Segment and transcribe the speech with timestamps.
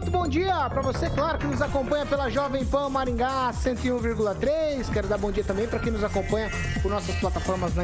[0.00, 4.90] Muito bom dia para você, claro, que nos acompanha pela Jovem Pan Maringá 101,3.
[4.90, 6.50] Quero dar bom dia também para quem nos acompanha
[6.80, 7.82] por nossas plataformas na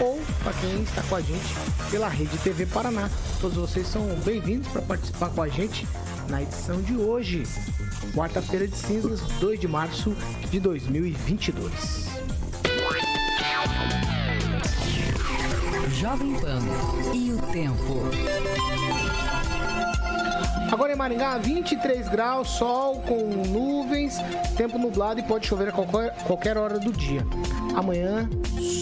[0.00, 1.54] ou para quem está com a gente
[1.92, 3.08] pela Rede TV Paraná.
[3.40, 5.86] Todos vocês são bem-vindos para participar com a gente
[6.28, 7.44] na edição de hoje,
[8.14, 10.16] quarta-feira de cinzas, 2 de março
[10.50, 11.72] de 2022.
[16.00, 16.60] Jovem Pan
[17.14, 19.01] e o tempo.
[20.72, 24.16] Agora em Maringá, 23 graus, sol com nuvens,
[24.56, 27.22] tempo nublado e pode chover a qualquer, qualquer hora do dia.
[27.76, 28.26] Amanhã,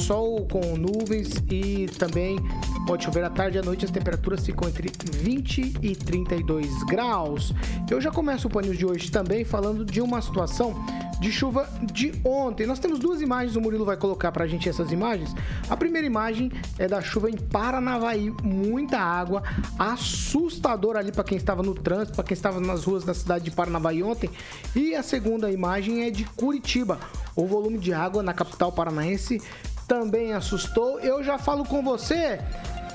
[0.06, 2.38] sol com nuvens e também
[2.86, 3.84] pode chover à tarde e à noite.
[3.84, 7.52] As temperaturas ficam entre 20 e 32 graus.
[7.90, 10.76] Eu já começo o paninho de hoje também falando de uma situação
[11.20, 12.66] de chuva de ontem.
[12.66, 15.34] Nós temos duas imagens, o Murilo vai colocar pra gente essas imagens.
[15.68, 19.42] A primeira imagem é da chuva em Paranavaí, muita água,
[19.78, 23.50] assustador ali para quem estava no trânsito, para quem estava nas ruas da cidade de
[23.50, 24.30] Paranavaí ontem.
[24.74, 26.98] E a segunda imagem é de Curitiba.
[27.36, 29.40] O volume de água na capital paranaense
[29.86, 30.98] também assustou.
[31.00, 32.40] Eu já falo com você,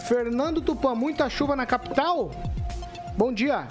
[0.08, 2.32] Fernando Tupan, muita chuva na capital?
[3.18, 3.68] Bom dia.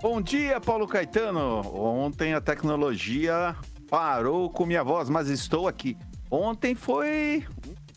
[0.00, 1.60] Bom dia, Paulo Caetano.
[1.74, 3.56] Ontem a tecnologia
[3.90, 5.96] parou com minha voz, mas estou aqui.
[6.30, 7.44] Ontem foi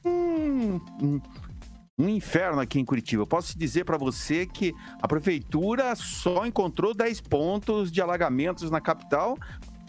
[0.04, 0.82] um,
[2.00, 3.24] um, inferno aqui em Curitiba.
[3.28, 9.38] Posso dizer para você que a prefeitura só encontrou 10 pontos de alagamentos na capital.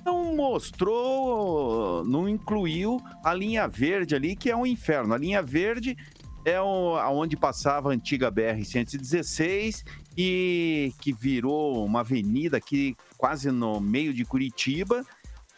[0.05, 5.15] Não mostrou, não incluiu a linha verde ali, que é um inferno.
[5.15, 5.97] A linha verde
[6.45, 9.83] é onde passava a antiga BR-116
[10.17, 15.05] e que virou uma avenida aqui quase no meio de Curitiba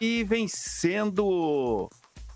[0.01, 1.89] e vem sendo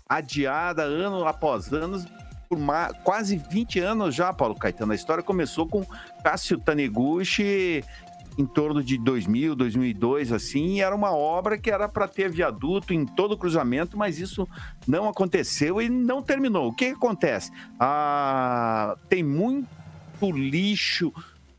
[0.07, 2.03] adiada ano após ano
[2.49, 2.57] por
[3.03, 4.91] quase 20 anos já, Paulo Caetano.
[4.91, 5.85] A história começou com
[6.23, 7.83] Cássio Taniguchi
[8.39, 12.93] em torno de 2000, 2002, assim, e era uma obra que era para ter viaduto
[12.93, 14.47] em todo o cruzamento, mas isso
[14.87, 16.69] não aconteceu e não terminou.
[16.69, 17.51] O que, que acontece?
[17.77, 19.67] Ah, tem muito
[20.21, 21.13] lixo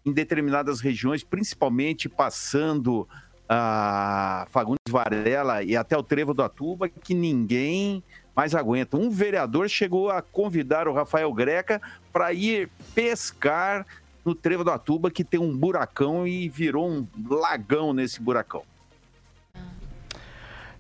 [0.04, 3.06] em determinadas regiões, principalmente passando
[3.48, 8.02] a Fagundes Varela e até o Trevo do Atuba, que ninguém
[8.34, 8.96] mais aguenta.
[8.96, 11.80] Um vereador chegou a convidar o Rafael Greca
[12.12, 13.84] para ir pescar
[14.24, 18.62] no Trevo do Atuba, que tem um buracão e virou um lagão nesse buracão.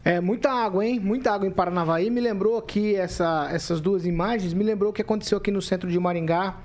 [0.02, 0.98] É, muita água, hein?
[0.98, 2.08] Muita água em Paranavaí.
[2.08, 5.90] Me lembrou aqui essa, essas duas imagens, me lembrou o que aconteceu aqui no centro
[5.90, 6.56] de Maringá,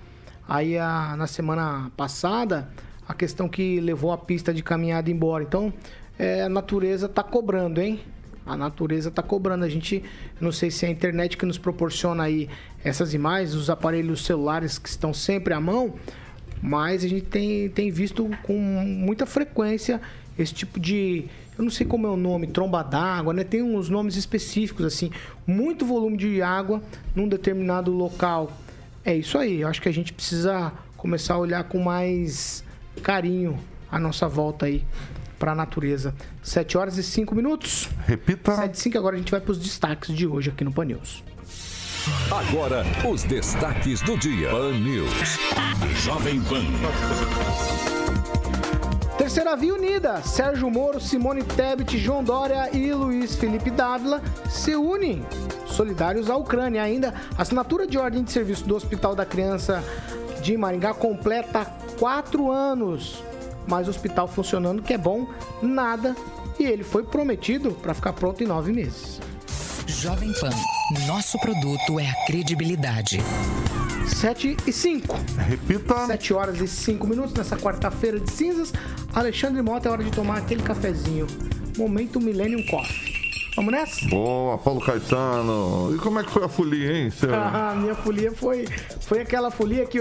[0.48, 2.70] Aí a, na semana passada,
[3.08, 5.44] a questão que levou a pista de caminhada embora.
[5.44, 5.74] Então,
[6.18, 8.00] é, a natureza está cobrando, hein?
[8.46, 9.66] A natureza está cobrando.
[9.66, 10.04] A gente,
[10.40, 12.48] não sei se é a internet que nos proporciona aí
[12.84, 15.96] essas imagens, os aparelhos celulares que estão sempre à mão,
[16.62, 20.00] mas a gente tem, tem visto com muita frequência
[20.38, 21.26] esse tipo de.
[21.58, 23.44] Eu não sei como é o nome, tromba d'água, né?
[23.44, 25.10] Tem uns nomes específicos, assim.
[25.48, 26.84] Muito volume de água
[27.16, 28.52] num determinado local
[29.06, 29.62] é isso aí.
[29.62, 32.64] Eu acho que a gente precisa começar a olhar com mais
[33.04, 33.60] carinho
[33.92, 34.84] a nossa volta aí
[35.38, 36.14] para a natureza.
[36.42, 37.88] 7 horas e 5 minutos.
[38.06, 38.56] Repita.
[38.56, 40.86] 7 e 5, agora a gente vai para os destaques de hoje aqui no Pan
[40.86, 41.24] News.
[42.32, 44.50] Agora, os destaques do dia.
[44.50, 45.40] Pan News.
[46.04, 46.64] Jovem Pan.
[49.18, 55.26] Terceira Via Unida, Sérgio Moro, Simone Tebet, João Dória e Luiz Felipe Dávila se unem
[55.76, 56.82] solidários à Ucrânia.
[56.82, 59.84] Ainda, a assinatura de ordem de serviço do Hospital da Criança
[60.42, 61.66] de Maringá completa
[62.00, 63.24] quatro anos.
[63.68, 65.28] Mas o hospital funcionando, que é bom,
[65.62, 66.16] nada.
[66.60, 69.20] E ele foi prometido para ficar pronto em nove meses.
[69.88, 70.50] Jovem Pan,
[71.08, 73.20] nosso produto é a credibilidade.
[74.08, 75.16] 7 e 5.
[75.48, 76.06] Repita.
[76.06, 78.72] 7 horas e 5 minutos nessa quarta-feira de cinzas.
[79.14, 81.28] Alexandre Mota, é hora de tomar aquele cafezinho.
[81.78, 83.15] Momento Millennium Coffee.
[83.56, 84.06] Vamos nessa?
[84.10, 85.96] Boa, Paulo Caetano.
[85.96, 87.10] E como é que foi a folia, hein?
[87.10, 87.30] Seu...
[87.36, 88.66] Ah, minha folia foi,
[89.02, 90.00] foi aquela folia que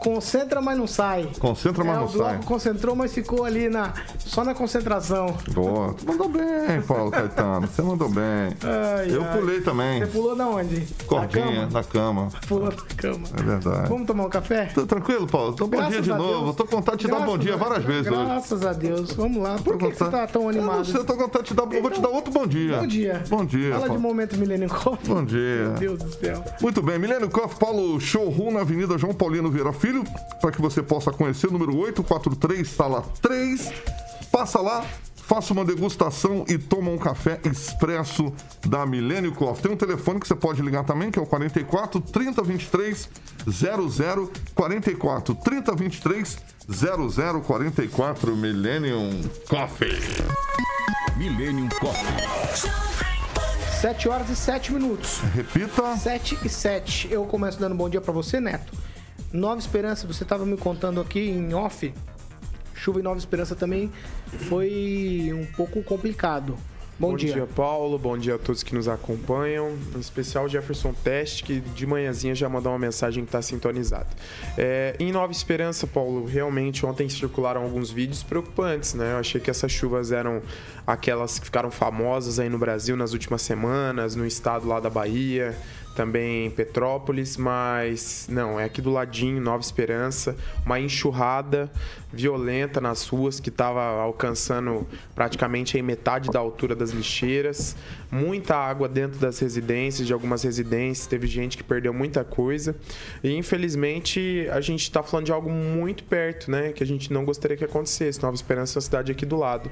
[0.00, 1.28] concentra, mas não sai.
[1.40, 2.40] Concentra, mas é, não sai.
[2.44, 5.36] concentrou, mas ficou ali na, só na concentração.
[5.52, 5.94] Boa.
[5.94, 7.66] Tu mandou bem, Paulo Caetano.
[7.66, 8.22] Você mandou bem.
[8.62, 9.36] Ai, Eu ai.
[9.38, 10.00] pulei também.
[10.00, 10.86] Você pulou da onde?
[11.06, 11.82] Cordinha, Da cama?
[11.82, 12.28] na cama.
[12.46, 13.26] Pulou da cama.
[13.36, 13.88] É verdade.
[13.88, 14.66] Vamos tomar um café?
[14.66, 15.52] Tô tranquilo, Paulo?
[15.54, 16.44] Então, bom dia de novo.
[16.44, 16.56] Deus.
[16.56, 18.24] Tô com vontade de te dar bom dia várias vezes hoje.
[18.24, 19.12] Graças a Deus.
[19.12, 19.56] Vamos lá.
[19.58, 20.84] Por Tô que, que você tá tão Eu não animado?
[20.86, 21.72] sei, eu tô com vontade de te dar.
[21.72, 22.78] Eu vou te dar outro bom dia.
[22.78, 23.24] Bom dia.
[23.28, 23.72] Bom dia.
[23.72, 25.08] Fala de momento Milênio Coffee.
[25.08, 25.68] Bom dia.
[25.78, 26.44] Meu Deus do céu.
[26.60, 30.04] Muito bem, Milênio Coffee Paulo Showroom na Avenida João Paulino Vieira Filho,
[30.40, 33.72] para que você possa conhecer, número 843, sala 3.
[34.30, 34.84] Passa lá,
[35.32, 38.30] faça uma degustação e toma um café expresso
[38.66, 39.62] da Milênio Coffee.
[39.62, 43.08] Tem um telefone que você pode ligar também, que é o 44 3023
[43.48, 46.38] 00 44 3023
[46.68, 49.98] 0044 Millennium Coffee.
[51.16, 52.70] Millennium Coffee.
[53.80, 55.20] 7 horas e 7 minutos.
[55.34, 55.96] Repita.
[55.96, 57.08] 7 e 7.
[57.10, 58.70] Eu começo dando bom dia pra você, Neto.
[59.32, 61.90] Nova Esperança, você tava me contando aqui em off.
[62.82, 63.92] Chuva em Nova Esperança também
[64.48, 66.58] foi um pouco complicado.
[66.98, 67.46] Bom, dia.
[67.46, 67.96] Paulo.
[67.96, 69.76] Bom dia a todos que nos acompanham.
[69.94, 74.08] Em especial Jefferson Teste, que de manhãzinha já mandou uma mensagem que está sintonizado.
[74.58, 79.12] É, em Nova Esperança, Paulo, realmente ontem circularam alguns vídeos preocupantes, né?
[79.12, 80.42] Eu achei que essas chuvas eram
[80.86, 85.56] aquelas que ficaram famosas aí no Brasil nas últimas semanas, no estado lá da Bahia,
[85.94, 91.70] também Petrópolis, mas não, é aqui do ladinho, Nova Esperança, uma enxurrada
[92.12, 97.76] violenta nas ruas que estava alcançando praticamente metade da altura das lixeiras,
[98.12, 102.76] muita água dentro das residências, de algumas residências, teve gente que perdeu muita coisa
[103.24, 107.24] e infelizmente a gente está falando de algo muito perto, né, que a gente não
[107.24, 108.22] gostaria que acontecesse.
[108.22, 109.70] Nova Esperança é uma cidade aqui do lado,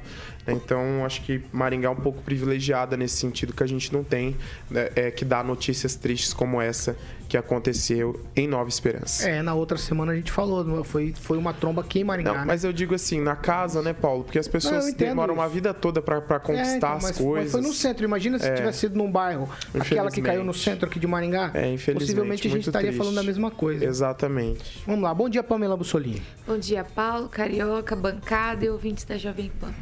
[0.49, 4.37] então acho que Maringá é um pouco privilegiada nesse sentido que a gente não tem,
[4.71, 6.97] né, é que dá notícias tristes como essa
[7.29, 9.29] que aconteceu em Nova Esperança.
[9.29, 12.33] É, na outra semana a gente falou, não- foi, foi uma tromba aqui em Maringá.
[12.33, 12.45] Não, né?
[12.45, 14.25] mas eu digo assim, na casa, né, Paulo?
[14.25, 15.55] Porque as Não, pessoas entendo demoram uma isso.
[15.55, 17.45] vida toda pra pra É, conquistar então, as mas, coisas.
[17.45, 18.05] mas foi no centro.
[18.05, 18.55] Imagina se É.
[18.55, 19.49] tivesse sido num bairro,
[19.79, 21.51] aquela que caiu no centro aqui de Maringá.
[21.55, 21.95] É, infelizmente.
[21.99, 22.99] Possivelmente a gente estaria triste.
[22.99, 23.85] falando da mesma coisa.
[23.85, 24.83] Exatamente.
[24.87, 25.13] Vamos lá.
[25.15, 26.23] Bom dia, Pamela Bussolini.
[26.47, 29.73] Bom dia, Paulo, Carioca, bancada e ouvintes da Jovem Pan.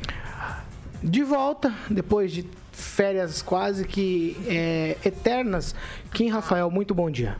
[1.02, 5.74] De volta, depois de férias quase que é, eternas.
[6.12, 7.36] Kim Rafael, muito bom dia.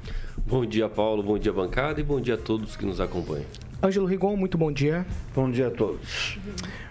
[0.47, 1.23] Bom dia, Paulo.
[1.23, 2.01] Bom dia, bancada.
[2.01, 3.45] E bom dia a todos que nos acompanham.
[3.83, 5.07] Ângelo Rigon, muito bom dia.
[5.35, 6.39] Bom dia a todos.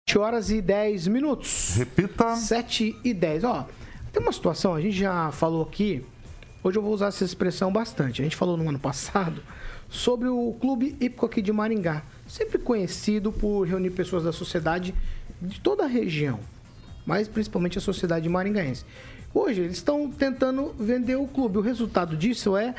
[0.07, 1.75] 7 horas e 10 minutos.
[1.75, 2.33] Repita.
[2.37, 3.43] 7 e 10.
[3.43, 3.67] Ó,
[4.13, 6.01] tem uma situação, a gente já falou aqui,
[6.63, 8.21] hoje eu vou usar essa expressão bastante.
[8.21, 9.43] A gente falou no ano passado
[9.89, 14.95] sobre o Clube Hípico aqui de Maringá, sempre conhecido por reunir pessoas da sociedade
[15.41, 16.39] de toda a região,
[17.05, 18.85] mas principalmente a sociedade maringaense.
[19.33, 21.57] Hoje eles estão tentando vender o clube.
[21.57, 22.73] O resultado disso é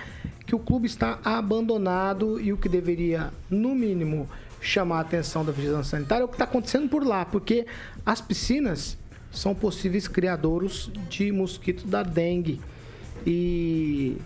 [0.47, 4.27] que o clube está abandonado e o que deveria, no mínimo,
[4.61, 7.67] chamar a atenção da vigilância sanitária é o que está acontecendo por lá, porque
[8.05, 8.97] as piscinas
[9.31, 12.61] são possíveis criadouros de mosquito da dengue.
[13.27, 14.17] E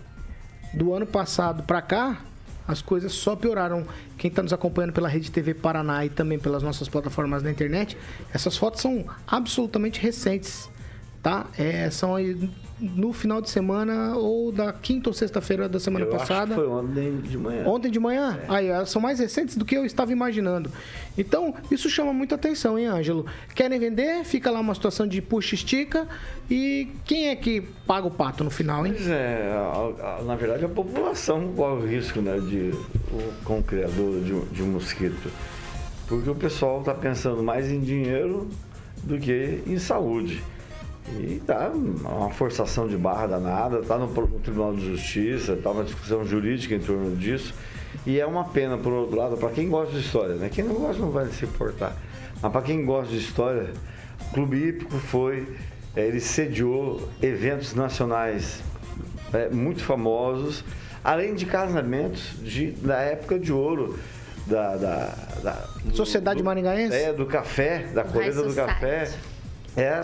[0.73, 2.21] do ano passado para cá,
[2.67, 3.85] as coisas só pioraram.
[4.17, 7.97] Quem está nos acompanhando pela Rede TV Paraná e também pelas nossas plataformas na internet,
[8.33, 10.69] essas fotos são absolutamente recentes,
[11.21, 11.47] tá?
[11.57, 12.15] É, são
[12.95, 16.53] no final de semana ou da quinta ou sexta-feira da semana Eu passada.
[16.53, 17.63] Acho que foi ontem de manhã.
[17.65, 18.39] Ontem de manhã?
[18.49, 20.69] Aí, elas são mais recentes do que eu estava imaginando.
[21.17, 23.25] Então, isso chama muita atenção, hein, Ângelo?
[23.55, 24.23] Querem vender?
[24.25, 26.07] Fica lá uma situação de puxa estica.
[26.51, 28.93] E quem é que paga o pato no final, hein?
[28.95, 32.71] Pois é, a- a- na verdade a população corre o risco né, de,
[33.11, 35.31] o- com o criador de, um- de um mosquito.
[36.07, 38.49] Porque o pessoal está pensando mais em dinheiro
[39.03, 40.43] do que em saúde.
[41.09, 44.07] E tá uma forçação de barra danada, tá no,
[44.39, 47.53] Tribunal de Justiça, tá uma discussão jurídica em torno disso.
[48.05, 50.49] E é uma pena, por outro lado, para quem gosta de história, né?
[50.51, 51.95] Quem não gosta não vai se importar.
[52.41, 53.71] Mas para quem gosta de história,
[54.29, 55.47] o Clube Hípico foi,
[55.95, 58.61] eh, ele sediou eventos nacionais
[59.33, 60.63] eh, muito famosos,
[61.03, 63.99] além de casamentos de, da época de ouro
[64.47, 66.95] da, da, da- Sociedade do, Maringaense?
[66.95, 69.09] É, do café, da colheita do café.
[69.75, 70.01] É,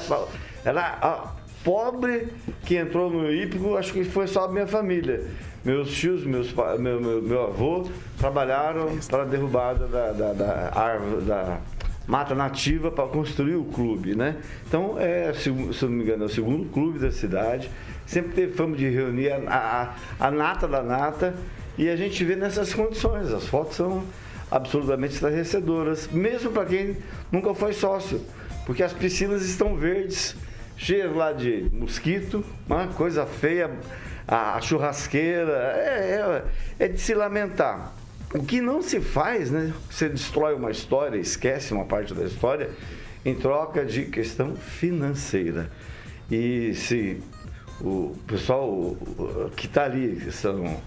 [0.65, 1.33] era a
[1.63, 2.27] pobre
[2.65, 5.25] que entrou no hípico, acho que foi só a minha família.
[5.63, 11.25] Meus tios, meus, meu, meu, meu avô trabalharam para a derrubada da, da, da árvore,
[11.25, 11.59] da
[12.07, 14.37] mata nativa para construir o clube, né?
[14.67, 17.69] Então, é, se, se não me engano, é o segundo clube da cidade.
[18.05, 21.35] Sempre teve fama de reunir a, a, a nata da nata
[21.77, 23.31] e a gente vê nessas condições.
[23.31, 24.03] As fotos são
[24.49, 26.97] absolutamente estarrecedoras, mesmo para quem
[27.31, 28.21] nunca foi sócio,
[28.69, 30.35] porque as piscinas estão verdes,
[30.77, 33.71] cheias lá de mosquito, uma coisa feia,
[34.27, 36.43] a, churrasqueira, é,
[36.77, 37.95] é, é de se lamentar.
[38.31, 39.73] O que não se faz, né?
[39.89, 42.69] Você destrói uma história, esquece uma parte da história,
[43.25, 45.71] em troca de questão financeira.
[46.29, 47.23] E se
[47.81, 48.95] o pessoal
[49.55, 50.79] que está ali, que são,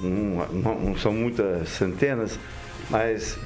[0.00, 2.38] não são muitas centenas,
[2.88, 3.36] mas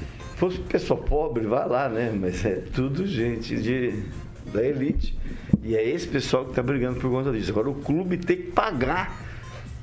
[0.41, 2.17] fosse pessoa pobre, vai lá, né?
[2.19, 4.03] Mas é tudo gente de,
[4.47, 5.15] da elite.
[5.63, 7.51] E é esse pessoal que está brigando por conta disso.
[7.51, 9.21] Agora o clube tem que pagar.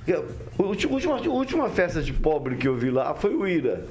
[0.10, 3.86] A última, última festa de pobre que eu vi lá foi o Ira.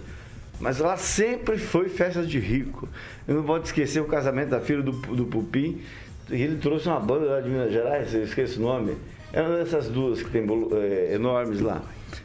[0.59, 2.89] Mas lá sempre foi festa de rico.
[3.29, 5.81] Eu não posso esquecer o casamento da filha do, do Pupim.
[6.29, 8.97] Ele trouxe uma banda lá de Minas Gerais, eu esqueço o nome.
[9.33, 11.83] É uma dessas duas que tem é, enormes lá.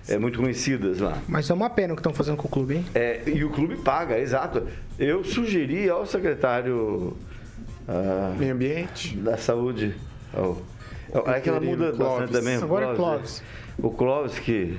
[0.07, 1.17] É, muito conhecidas lá.
[1.27, 2.85] Mas é uma pena o que estão fazendo com o clube, hein?
[2.95, 4.65] É, e o clube paga, exato.
[4.97, 7.15] Eu sugeri ao secretário
[7.87, 9.15] ah, Meio ambiente.
[9.17, 9.95] da saúde.
[10.33, 10.61] ao-
[11.27, 12.57] é que ela muda bastante também.
[12.57, 13.43] o Agora é Clóvis, Clóvis.
[13.77, 14.77] O Clóvis, que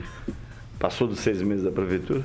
[0.78, 2.22] passou dos seis meses da prefeitura,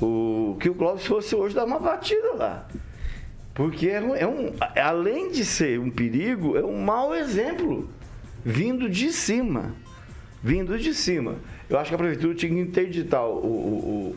[0.00, 2.66] o, que o Clóvis fosse hoje dar uma batida lá.
[3.52, 7.88] Porque é um, é um- além de ser um perigo, é um mau exemplo.
[8.44, 9.74] Vindo de cima.
[10.42, 11.36] Vindo de cima.
[11.68, 14.16] Eu acho que a prefeitura tinha que interditar o, o,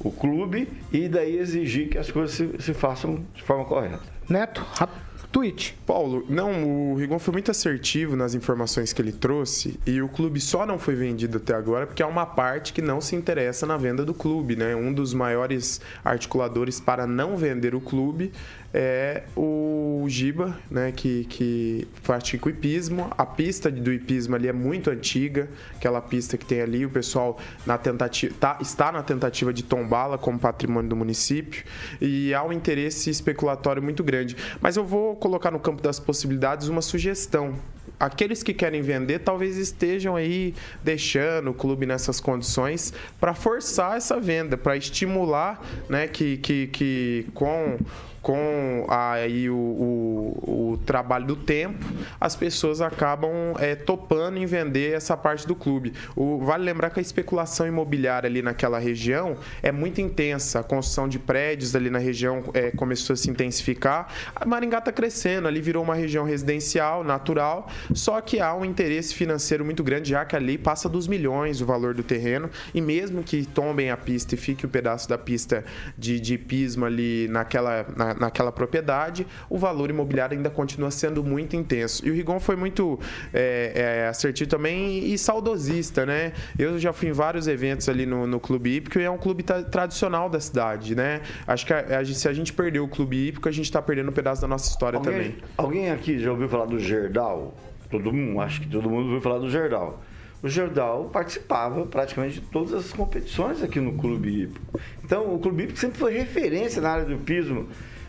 [0.00, 4.00] o, o clube e daí exigir que as coisas se, se façam de forma correta.
[4.28, 4.90] Neto, rap...
[5.32, 5.76] tweet.
[5.84, 10.40] Paulo, não, o Rigon foi muito assertivo nas informações que ele trouxe e o clube
[10.40, 13.76] só não foi vendido até agora porque há uma parte que não se interessa na
[13.76, 14.76] venda do clube, né?
[14.76, 18.32] Um dos maiores articuladores para não vender o clube
[18.72, 20.92] é o Giba, né?
[20.92, 23.10] Que, que pratica o hipismo.
[23.16, 27.38] A pista do hipismo ali é muito antiga, aquela pista que tem ali, o pessoal
[27.66, 31.64] na tentativa, tá, está na tentativa de tombá-la como patrimônio do município
[32.00, 34.36] e há um interesse especulatório muito grande.
[34.60, 37.54] Mas eu vou colocar no campo das possibilidades uma sugestão.
[37.98, 44.20] Aqueles que querem vender talvez estejam aí deixando o clube nessas condições para forçar essa
[44.20, 47.76] venda, para estimular né, que, que, que com
[48.22, 51.84] com aí o, o, o trabalho do tempo,
[52.20, 55.92] as pessoas acabam é, topando em vender essa parte do clube.
[56.16, 60.60] O, vale lembrar que a especulação imobiliária ali naquela região é muito intensa.
[60.60, 64.08] A construção de prédios ali na região é, começou a se intensificar.
[64.34, 69.14] A Maringá está crescendo, ali virou uma região residencial, natural, só que há um interesse
[69.14, 73.22] financeiro muito grande, já que ali passa dos milhões o valor do terreno, e mesmo
[73.22, 75.64] que tombem a pista e fique o pedaço da pista
[75.96, 81.56] de, de pismo ali naquela, na, naquela propriedade, o valor imobiliário ainda continua sendo muito
[81.56, 82.06] intenso.
[82.06, 82.98] E o Rigon foi muito
[83.32, 83.72] é,
[84.04, 86.32] é, assertivo também e saudosista, né?
[86.58, 89.42] Eu já fui em vários eventos ali no, no Clube Hípico e é um clube
[89.42, 91.20] tra- tradicional da cidade, né?
[91.46, 94.10] Acho que a- a se a gente perder o Clube Hípico, a gente está perdendo
[94.10, 95.36] um pedaço da nossa história também.
[95.56, 97.54] Alguém, alguém aqui já ouviu falar do Gerdau?
[97.90, 100.02] Todo mundo, acho que todo mundo ouviu falar do Gerdau.
[100.42, 104.80] O Gerdau participava praticamente de todas as competições aqui no Clube Hípico.
[105.02, 107.68] Então, o Clube Hípico sempre foi referência na área do pismo.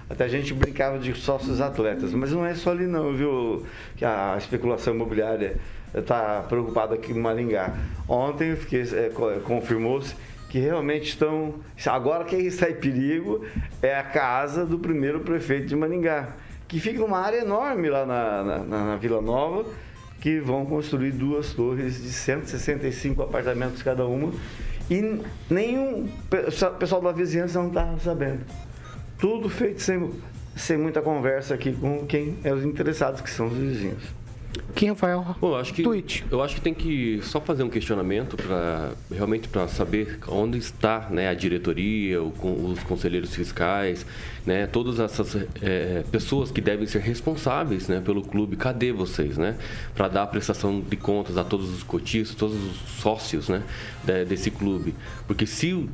[0.09, 3.63] Até a gente brincava de sócios atletas, mas não é só ali não, viu?
[3.95, 5.57] Que a especulação imobiliária
[5.93, 7.75] está preocupada aqui no Maringá.
[8.07, 8.51] Ontem
[8.95, 10.15] é, co- confirmou-se
[10.49, 11.55] que realmente estão.
[11.85, 13.45] Agora quem está em perigo
[13.83, 16.29] é a casa do primeiro prefeito de Maringá,
[16.67, 19.65] que fica numa área enorme lá na, na, na Vila Nova,
[20.19, 24.31] que vão construir duas torres de 165 apartamentos cada uma.
[24.89, 26.09] E nenhum
[26.79, 28.39] pessoal da vizinhança não está sabendo.
[29.19, 30.09] Tudo feito sem,
[30.55, 34.03] sem muita conversa aqui com quem é os interessados, que são os vizinhos.
[34.75, 35.35] Quem, Rafael?
[35.39, 36.25] Bom, eu acho que Tweet.
[36.31, 41.07] eu acho que tem que só fazer um questionamento para realmente para saber onde está
[41.11, 42.33] né, a diretoria, o,
[42.71, 44.05] os conselheiros fiscais,
[44.45, 48.55] né, todas essas é, pessoas que devem ser responsáveis né, pelo clube.
[48.55, 49.55] Cadê vocês, né,
[49.93, 53.61] para dar a prestação de contas a todos os cotistas, todos os sócios, né,
[54.03, 54.95] de- desse clube?
[55.27, 55.87] Porque se o-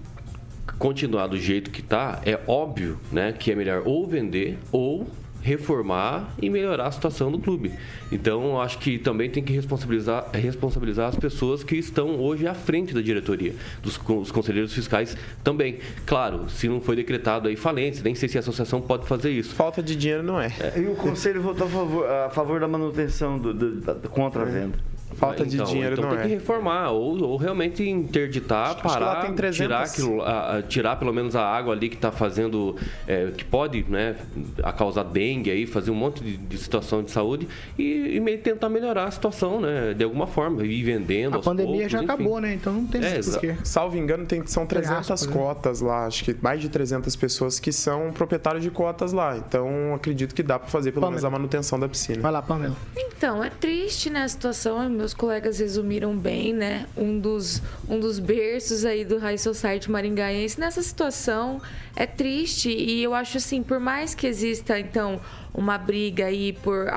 [0.78, 5.08] continuar do jeito que está, é óbvio né, que é melhor ou vender ou
[5.42, 7.72] reformar e melhorar a situação do clube.
[8.12, 12.56] Então, eu acho que também tem que responsabilizar, responsabilizar as pessoas que estão hoje à
[12.56, 13.54] frente da diretoria,
[13.84, 15.78] dos os conselheiros fiscais também.
[16.04, 19.54] Claro, se não foi decretado aí falência, nem sei se a associação pode fazer isso.
[19.54, 20.52] Falta de dinheiro não é.
[20.78, 24.42] E o conselho votou a favor, a favor da manutenção do, do- da, da contra
[24.42, 24.80] a venda.
[25.14, 26.28] Falta de Então, dinheiro então não tem é.
[26.28, 29.58] que reformar ou, ou realmente interditar, que lá parar, tem 300.
[29.58, 32.76] tirar, aquilo, a- a- tirar pelo menos a água ali que está fazendo,
[33.08, 34.16] é, que pode né,
[34.64, 37.48] a causar dengue aí, fazer um monte de, de situação de saúde
[37.78, 41.46] e, e meio tentar melhorar a situação, né, de alguma forma, ir vendendo A aos
[41.46, 42.06] pandemia poucos, já enfim.
[42.06, 42.54] acabou, né?
[42.54, 43.22] Então não tem É.
[43.64, 45.34] Salvo engano, tem, são 300 aspas, né?
[45.34, 46.06] cotas lá.
[46.08, 49.38] Acho que mais de 300 pessoas que são proprietários de cotas lá.
[49.38, 51.12] Então, acredito que dá para fazer pelo Pamela.
[51.22, 52.22] menos a manutenção da piscina.
[52.22, 52.76] Vai lá, Pamela.
[52.98, 54.95] Então, é triste, né, a situação.
[54.96, 56.88] Meus colegas resumiram bem, né?
[56.96, 60.60] Um dos, um dos berços aí do High Society maringaense.
[60.60, 61.62] Nessa situação,
[61.96, 62.70] é triste.
[62.70, 65.20] E eu acho assim, por mais que exista, então,
[65.54, 66.88] uma briga aí por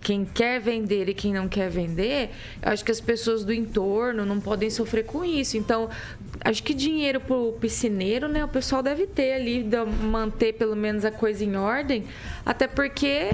[0.00, 2.30] quem quer vender e quem não quer vender,
[2.60, 5.56] eu acho que as pessoas do entorno não podem sofrer com isso.
[5.56, 5.88] Então,
[6.44, 8.44] acho que dinheiro pro piscineiro, né?
[8.44, 12.04] O pessoal deve ter ali, da- manter pelo menos a coisa em ordem.
[12.44, 13.28] Até porque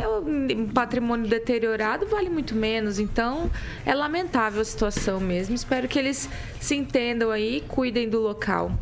[0.61, 2.99] o patrimônio deteriorado vale muito menos.
[2.99, 3.51] Então,
[3.85, 5.55] é lamentável a situação mesmo.
[5.55, 6.29] Espero que eles
[6.61, 8.73] se entendam aí e cuidem do local.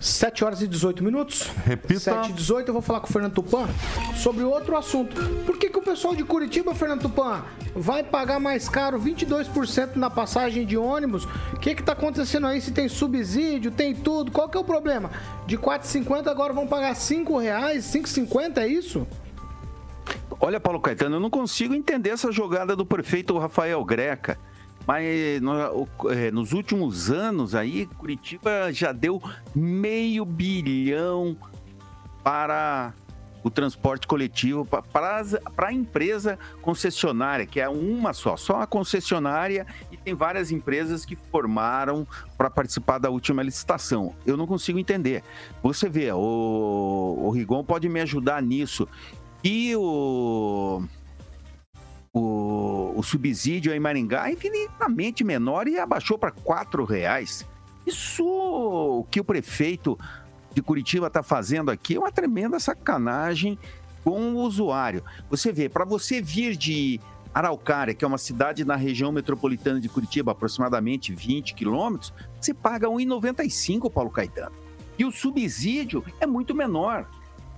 [0.00, 1.50] 7 horas e 18 minutos.
[1.64, 2.00] Repita.
[2.00, 3.66] 7 e 18, eu vou falar com o Fernando Tupan
[4.16, 5.16] sobre outro assunto.
[5.44, 10.08] Por que, que o pessoal de Curitiba, Fernando Tupan, vai pagar mais caro 22% na
[10.08, 11.24] passagem de ônibus?
[11.52, 12.60] O que que tá acontecendo aí?
[12.60, 14.30] Se tem subsídio, tem tudo.
[14.30, 15.10] Qual que é o problema?
[15.46, 19.06] De R$ 4,50 agora vão pagar 5 reais, 5,50 é isso?
[20.40, 24.38] Olha, Paulo Caetano, eu não consigo entender essa jogada do prefeito Rafael Greca.
[24.88, 29.22] Mas no- é, nos últimos anos aí, Curitiba já deu
[29.54, 31.36] meio bilhão
[32.24, 32.94] para
[33.44, 35.22] o transporte coletivo, para
[35.58, 41.14] a empresa concessionária, que é uma só, só a concessionária, e tem várias empresas que
[41.14, 42.06] formaram
[42.38, 44.14] para participar da última licitação.
[44.24, 45.22] Eu não consigo entender.
[45.62, 48.88] Você vê, o, o Rigon pode me ajudar nisso.
[49.44, 50.82] E o,
[52.12, 57.46] o, o subsídio em Maringá é infinitamente menor e abaixou para R$ reais.
[57.86, 59.98] Isso o que o prefeito
[60.52, 63.58] de Curitiba está fazendo aqui é uma tremenda sacanagem
[64.04, 65.02] com o usuário.
[65.30, 67.00] Você vê, para você vir de
[67.32, 72.88] Araucária, que é uma cidade na região metropolitana de Curitiba, aproximadamente 20 quilômetros, você paga
[72.88, 74.54] R$ 1,95, Paulo Caetano.
[74.98, 77.08] E o subsídio é muito menor.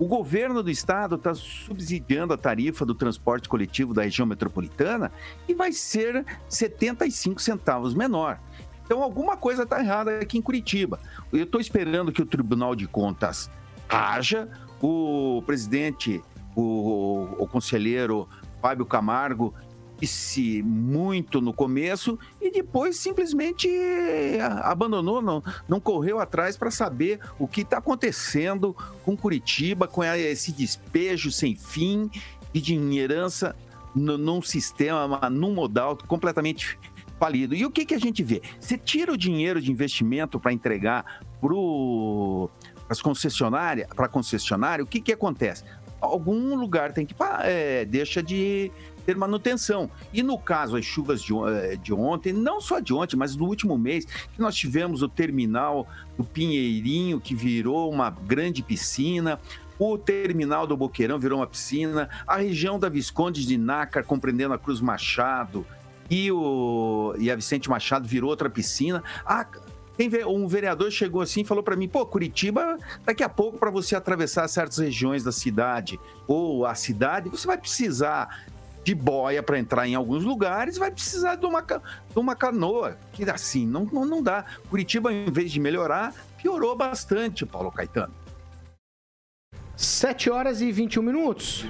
[0.01, 5.13] O governo do estado está subsidiando a tarifa do transporte coletivo da região metropolitana
[5.47, 8.41] e vai ser 75 centavos menor.
[8.83, 10.99] Então, alguma coisa está errada aqui em Curitiba.
[11.31, 13.51] Eu estou esperando que o Tribunal de Contas
[13.87, 14.49] haja,
[14.81, 16.23] o presidente,
[16.57, 18.27] o, o conselheiro
[18.63, 19.55] Fábio Camargo
[20.01, 23.69] disse muito no começo e depois simplesmente
[24.63, 30.53] abandonou, não, não correu atrás para saber o que está acontecendo com Curitiba, com esse
[30.53, 32.11] despejo sem fim
[32.53, 33.55] de dinheirança
[33.95, 36.79] num sistema, num modal completamente
[37.19, 37.55] falido.
[37.55, 38.41] E o que, que a gente vê?
[38.59, 41.55] Você tira o dinheiro de investimento para entregar para
[42.89, 45.65] as concessionárias, para concessionária, o que, que acontece?
[46.01, 49.91] Algum lugar tem que é, deixa de ter manutenção.
[50.13, 53.47] E no caso, as chuvas de, eh, de ontem, não só de ontem, mas no
[53.47, 59.41] último mês, que nós tivemos o terminal do Pinheirinho, que virou uma grande piscina,
[59.79, 64.59] o terminal do Boqueirão virou uma piscina, a região da Visconde de Nácar, compreendendo a
[64.59, 65.67] Cruz Machado,
[66.11, 69.03] e, o, e a Vicente Machado virou outra piscina.
[69.97, 73.71] Ve- um vereador chegou assim e falou para mim: pô, Curitiba, daqui a pouco, para
[73.71, 78.47] você atravessar certas regiões da cidade ou a cidade, você vai precisar
[78.83, 82.97] de boia para entrar em alguns lugares, vai precisar de uma, de uma canoa.
[83.13, 84.45] Que assim, não, não, não dá.
[84.69, 88.15] Curitiba, em vez de melhorar, piorou bastante, Paulo Caetano.
[89.77, 91.67] 7 horas e 21 minutos.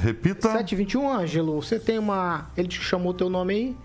[0.00, 0.52] Repita.
[0.52, 1.60] 7 e 21, Ângelo.
[1.60, 2.50] Você tem uma.
[2.56, 3.76] Ele te chamou teu nome aí?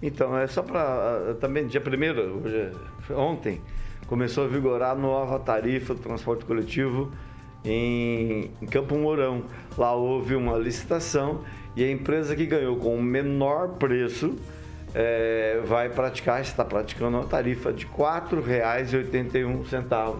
[0.00, 1.34] Então, é só para.
[1.40, 3.60] Também, dia 1 ontem,
[4.06, 7.12] começou a vigorar a nova tarifa do transporte coletivo
[7.64, 9.44] em, em Campo Mourão.
[9.76, 11.40] Lá houve uma licitação
[11.74, 14.36] e a empresa que ganhou com o menor preço
[14.94, 20.16] é, vai praticar, está praticando uma tarifa de R$ 4,81.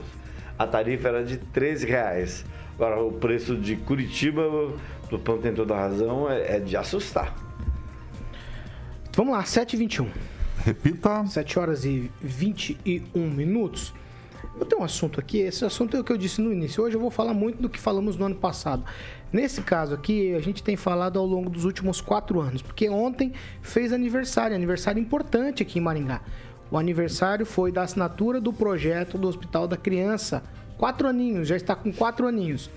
[0.58, 2.44] A tarifa era de R$ 13,00.
[2.74, 4.42] Agora, o preço de Curitiba,
[5.10, 7.34] do Pão tem toda a razão, é, é de assustar.
[9.14, 10.08] Vamos lá, 7 e 21.
[10.64, 11.26] Repita.
[11.26, 13.92] 7 horas e 21 minutos.
[14.58, 16.84] Eu tenho um assunto aqui, esse assunto é o que eu disse no início.
[16.84, 18.84] Hoje eu vou falar muito do que falamos no ano passado.
[19.32, 23.32] Nesse caso aqui, a gente tem falado ao longo dos últimos quatro anos, porque ontem
[23.62, 26.20] fez aniversário, aniversário importante aqui em Maringá.
[26.70, 30.42] O aniversário foi da assinatura do projeto do Hospital da Criança.
[30.76, 32.70] Quatro aninhos, já está com quatro aninhos.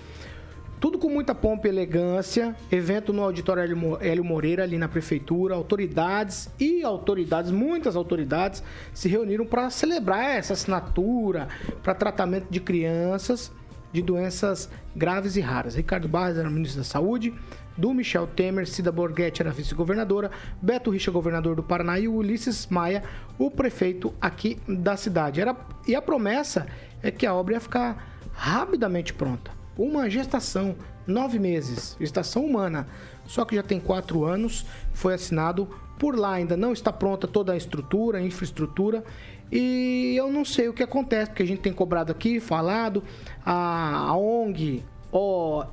[0.85, 2.55] Tudo com muita pompa e elegância.
[2.71, 3.63] Evento no Auditório
[3.99, 5.55] Hélio Moreira, ali na prefeitura.
[5.55, 8.61] Autoridades e autoridades, muitas autoridades,
[8.93, 11.47] se reuniram para celebrar essa assinatura
[11.81, 13.51] para tratamento de crianças
[13.91, 15.73] de doenças graves e raras.
[15.73, 17.33] Ricardo Barros era ministro da Saúde.
[17.75, 20.29] Do Michel Temer, Cida Borghetti era vice-governadora,
[20.61, 23.01] Beto Richa, governador do Paraná, e Ulisses Maia,
[23.39, 25.41] o prefeito aqui da cidade.
[25.41, 26.67] Era, e a promessa
[27.01, 32.87] é que a obra ia ficar rapidamente pronta uma gestação, nove meses, gestação humana.
[33.25, 37.53] Só que já tem quatro anos, foi assinado por lá, ainda não está pronta toda
[37.53, 39.03] a estrutura, a infraestrutura.
[39.51, 43.03] E eu não sei o que acontece, porque a gente tem cobrado aqui, falado,
[43.45, 45.63] a, a ONG, o,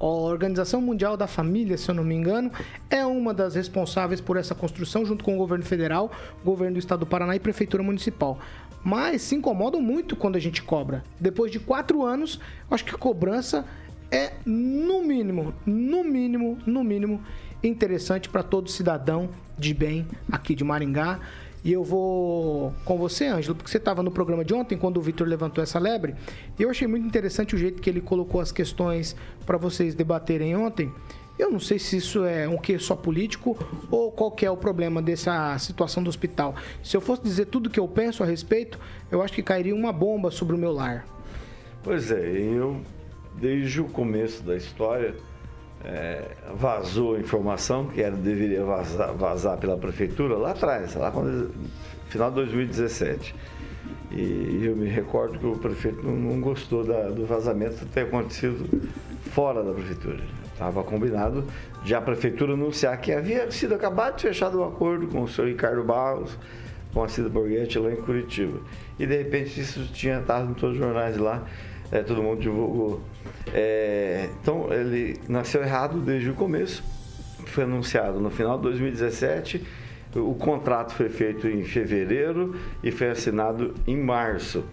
[0.00, 2.50] a Organização Mundial da Família, se eu não me engano,
[2.90, 6.10] é uma das responsáveis por essa construção, junto com o governo federal,
[6.44, 8.38] governo do estado do Paraná e prefeitura municipal
[8.84, 11.02] mas se incomodam muito quando a gente cobra.
[11.18, 12.38] Depois de quatro anos,
[12.70, 13.64] acho que cobrança
[14.10, 17.22] é no mínimo, no mínimo, no mínimo
[17.62, 21.18] interessante para todo cidadão de bem aqui de Maringá.
[21.64, 25.00] E eu vou com você, Ângelo, porque você estava no programa de ontem, quando o
[25.00, 26.14] Vitor levantou essa lebre.
[26.58, 29.16] E eu achei muito interessante o jeito que ele colocou as questões
[29.46, 30.92] para vocês debaterem ontem.
[31.38, 33.58] Eu não sei se isso é um que só político
[33.90, 36.54] ou qual que é o problema dessa situação do hospital.
[36.82, 38.78] Se eu fosse dizer tudo que eu penso a respeito,
[39.10, 41.04] eu acho que cairia uma bomba sobre o meu lar.
[41.82, 42.80] Pois é, eu
[43.34, 45.14] desde o começo da história
[45.84, 46.22] é,
[46.54, 51.50] vazou informação que era deveria vazar, vazar, pela prefeitura lá atrás, lá quando
[52.08, 53.34] final de 2017.
[54.12, 58.88] E eu me recordo que o prefeito não, não gostou da, do vazamento ter acontecido
[59.32, 60.22] fora da prefeitura.
[60.54, 61.44] Estava combinado
[61.82, 65.48] de a prefeitura anunciar que havia sido acabado de fechado um acordo com o senhor
[65.48, 66.38] Ricardo Barros,
[66.92, 68.60] com a Cida Borghetti lá em Curitiba.
[68.96, 71.42] E de repente isso tinha estado em todos os jornais lá,
[71.90, 73.00] é, todo mundo divulgou.
[73.52, 76.84] É, então ele nasceu errado desde o começo,
[77.46, 79.60] foi anunciado no final de 2017.
[80.14, 84.64] O contrato foi feito em fevereiro e foi assinado em março.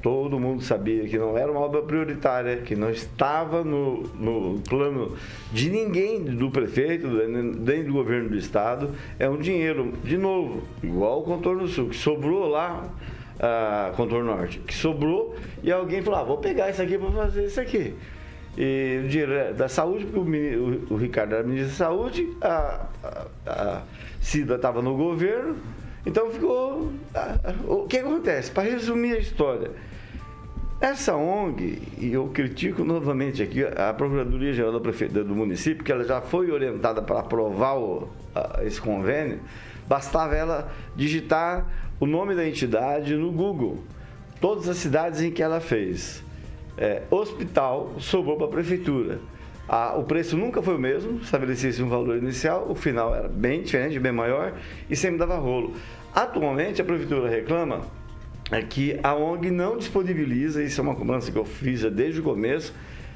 [0.00, 5.16] Todo mundo sabia que não era uma obra prioritária, que não estava no, no plano
[5.52, 8.90] de ninguém, do prefeito, nem do governo do estado.
[9.18, 12.88] É um dinheiro, de novo, igual o contorno sul, que sobrou lá,
[13.34, 17.46] uh, contorno norte, que sobrou e alguém falou: ah, vou pegar isso aqui para fazer
[17.46, 17.94] isso aqui.
[18.56, 22.86] E o dinheiro é da saúde, porque o, o, Ricardo era ministro da saúde, a,
[23.02, 23.82] a, a
[24.20, 25.56] Cida estava no governo
[26.06, 26.92] então ficou.
[27.66, 28.50] O que acontece?
[28.50, 29.70] Para resumir a história,
[30.80, 35.90] essa ONG, e eu critico novamente aqui a Procuradoria Geral da Prefeitura do município, que
[35.90, 39.40] ela já foi orientada para aprovar o, a, esse convênio,
[39.88, 41.66] bastava ela digitar
[41.98, 43.82] o nome da entidade no Google,
[44.40, 46.22] todas as cidades em que ela fez.
[46.76, 49.20] É, hospital sobrou para a prefeitura.
[49.96, 53.98] O preço nunca foi o mesmo, estabelecia-se um valor inicial, o final era bem diferente,
[53.98, 54.52] bem maior
[54.88, 55.74] e sempre dava rolo.
[56.14, 57.82] Atualmente, a prefeitura reclama
[58.50, 62.22] é que a ONG não disponibiliza, isso é uma cobrança que eu fiz desde o
[62.22, 62.74] começo,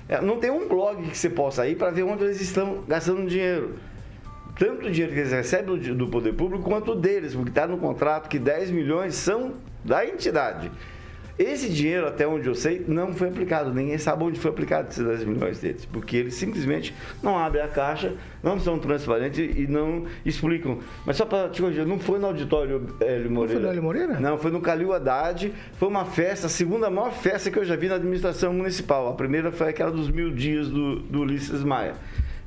[0.09, 3.29] é, não tem um blog que você possa ir para ver onde eles estão gastando
[3.29, 3.75] dinheiro.
[4.59, 8.29] Tanto o dinheiro que eles recebem do poder público quanto deles, porque está no contrato
[8.29, 10.71] que 10 milhões são da entidade.
[11.39, 13.73] Esse dinheiro, até onde eu sei, não foi aplicado.
[13.73, 15.85] Ninguém sabe onde foi aplicado esses 10 milhões deles.
[15.85, 20.81] Porque eles simplesmente não abrem a caixa, não são transparentes e não explicam.
[21.07, 23.39] Mas só para te corrigir, não foi no auditório Hélio Moreira.
[23.39, 24.21] Não foi no Hélio Moreira?
[24.21, 25.53] Não, foi no Calil Haddad.
[25.75, 29.09] Foi uma festa, a segunda maior festa que eu já vi na administração municipal.
[29.09, 31.95] A primeira foi aquela dos mil dias do, do Ulisses Maia.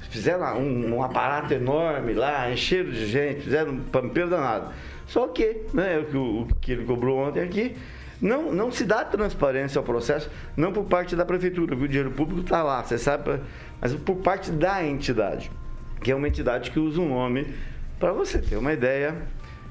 [0.10, 4.73] Fizeram um, um aparato enorme lá, encheram de gente, fizeram um pampeiro danado.
[5.08, 7.75] Só que, né, o que ele cobrou ontem aqui,
[8.22, 12.42] Não, não se dá transparência ao processo, não por parte da prefeitura, o dinheiro público
[12.42, 13.42] está lá, você sabe,
[13.82, 15.50] mas por parte da entidade,
[16.04, 17.54] que é uma entidade que usa um nome.
[18.00, 19.16] Para você ter uma ideia,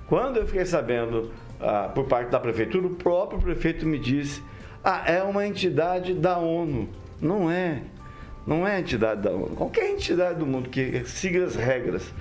[0.09, 4.43] quando eu fiquei sabendo ah, por parte da prefeitura, o próprio prefeito me disse:
[4.83, 6.89] ah, é uma entidade da ONU.
[7.21, 7.83] Não é.
[8.47, 9.55] Não é entidade da ONU.
[9.57, 12.13] Qualquer entidade do mundo que siga as regras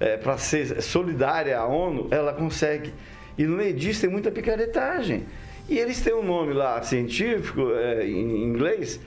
[0.00, 2.92] é, para ser solidária à ONU, ela consegue.
[3.36, 5.24] E no meio disso tem muita picaretagem.
[5.68, 9.00] E eles têm um nome lá científico, é, em inglês,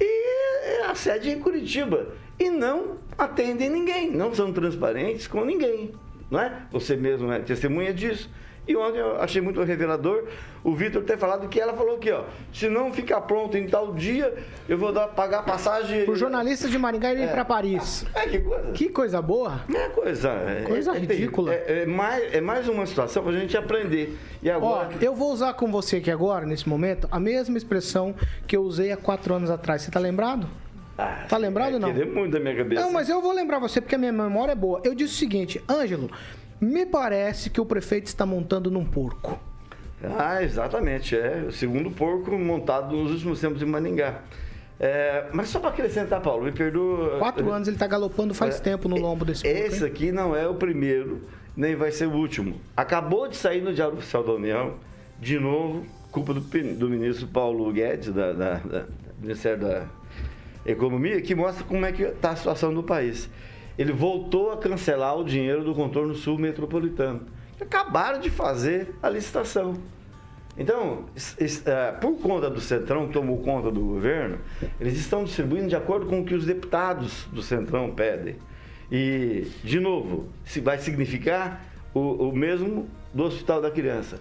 [0.00, 2.08] e a sede é em Curitiba.
[2.38, 5.92] E não atendem ninguém, não são transparentes com ninguém.
[6.30, 6.62] Não é?
[6.70, 8.30] Você mesmo é testemunha disso.
[8.68, 10.24] E ontem eu achei muito revelador
[10.62, 12.24] o Vitor ter falado que ela falou aqui, ó.
[12.52, 14.34] Se não ficar pronto em tal dia,
[14.68, 16.08] eu vou dar, pagar passagem.
[16.08, 17.26] O jornalista de Maringá ir É.
[17.28, 18.04] para Paris.
[18.14, 18.72] É, que coisa.
[18.72, 19.60] Que coisa boa.
[19.74, 20.28] É coisa.
[20.28, 21.54] É, Coisa é, ridícula.
[21.54, 24.18] É, é mais, é mais uma situação pra gente aprender.
[24.42, 24.90] E Ó, agora.
[25.00, 28.14] eu vou usar com você aqui agora, nesse momento, a mesma expressão
[28.46, 29.80] que eu usei há quatro anos atrás.
[29.80, 30.46] Você tá lembrado?
[30.98, 31.92] Ah, Tá lembrado ou não?
[31.94, 32.82] muito da minha cabeça.
[32.82, 34.80] Não, mas eu vou lembrar você porque a minha memória é boa.
[34.84, 36.10] Eu disse o seguinte, Ângelo,
[36.60, 39.38] me parece que o prefeito está montando num porco.
[40.16, 41.16] Ah, exatamente.
[41.16, 44.20] É o segundo porco montado nos últimos tempos em Maningá.
[44.80, 47.18] É, mas só para acrescentar, Paulo, me perdoa.
[47.18, 49.58] Quatro anos ele tá galopando faz É, tempo no lombo desse porco.
[49.58, 49.90] Esse hein?
[49.90, 51.22] aqui não é o primeiro,
[51.56, 52.60] nem vai ser o último.
[52.76, 54.74] Acabou de sair no Diário Oficial da União,
[55.18, 58.86] de novo, culpa do, do ministro Paulo Guedes, da, da- da- do
[59.20, 59.84] Ministério da
[60.64, 63.28] Economia, que mostra como é que está a situação do país.
[63.78, 67.22] Ele voltou a cancelar o dinheiro do contorno sul metropolitano.
[67.60, 69.74] Acabaram de fazer a licitação.
[70.58, 71.04] Então,
[71.38, 74.38] eh, por conta do Centrão, que tomou conta do governo,
[74.80, 78.34] eles estão distribuindo de acordo com o que os deputados do Centrão pedem.
[78.90, 80.28] E, de novo,
[80.62, 81.64] vai significar
[81.94, 84.18] o, o mesmo do Hospital da Criança.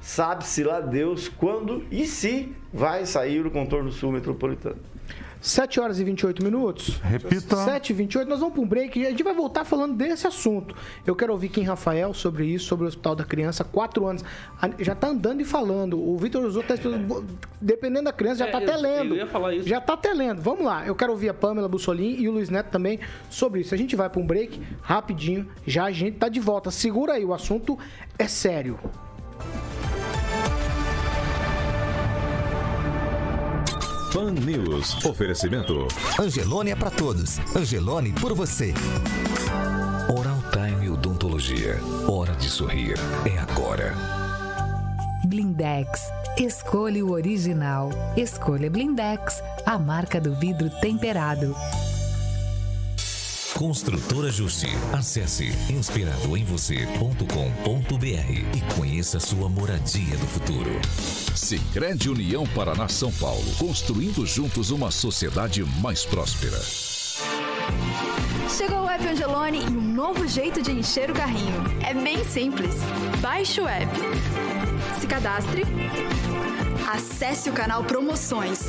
[0.00, 4.78] Sabe-se lá Deus quando e se vai sair o contorno sul metropolitano.
[5.40, 6.98] 7 horas e 28 minutos.
[7.02, 7.56] Repita.
[7.56, 10.26] 7 e 28 nós vamos para um break e a gente vai voltar falando desse
[10.26, 10.76] assunto.
[11.06, 13.64] Eu quero ouvir Kim Rafael sobre isso, sobre o Hospital da Criança.
[13.64, 14.22] Quatro anos.
[14.60, 15.98] A- Já tá andando e falando.
[15.98, 16.74] O Vitor usou, tá,
[17.60, 19.14] dependendo da criança, já É, tá até lendo.
[19.14, 19.66] eu ia falar isso.
[19.66, 20.42] Já tá até lendo.
[20.42, 20.86] Vamos lá.
[20.86, 23.00] Eu quero ouvir a Pamela Bussolini e o Luiz Neto também
[23.30, 23.74] sobre isso.
[23.74, 25.48] A gente vai para um break rapidinho.
[25.66, 26.70] Já a gente tá de volta.
[26.70, 27.78] Segura aí, o assunto
[28.18, 28.78] é sério.
[34.12, 35.04] Pan News.
[35.04, 35.86] Oferecimento.
[36.18, 37.38] Angelone é pra todos.
[37.54, 38.74] Angelone por você.
[40.08, 41.78] Oral Time Odontologia.
[42.08, 42.96] Hora de sorrir.
[43.24, 43.94] É agora.
[45.26, 46.10] Blindex.
[46.36, 47.90] Escolha o original.
[48.16, 51.54] Escolha Blindex, a marca do vidro temperado.
[53.54, 54.68] Construtora Justi.
[54.92, 60.70] Acesse inspiradoemvocê.com.br e conheça sua moradia do futuro.
[61.34, 66.60] Sicredi União Paraná São Paulo, construindo juntos uma sociedade mais próspera.
[68.56, 71.62] Chegou o app Angelone e um novo jeito de encher o carrinho.
[71.86, 72.74] É bem simples.
[73.20, 73.92] Baixe o app.
[74.98, 75.62] Se cadastre.
[76.88, 78.68] Acesse o canal Promoções.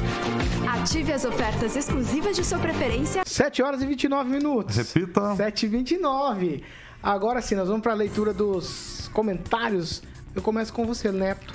[0.67, 3.23] Ative as ofertas exclusivas de sua preferência.
[3.25, 4.75] 7 horas e 29 minutos.
[4.75, 5.35] Repita.
[5.35, 6.63] 7 e 29.
[7.01, 10.01] Agora sim, nós vamos para a leitura dos comentários.
[10.35, 11.53] Eu começo com você, Neto.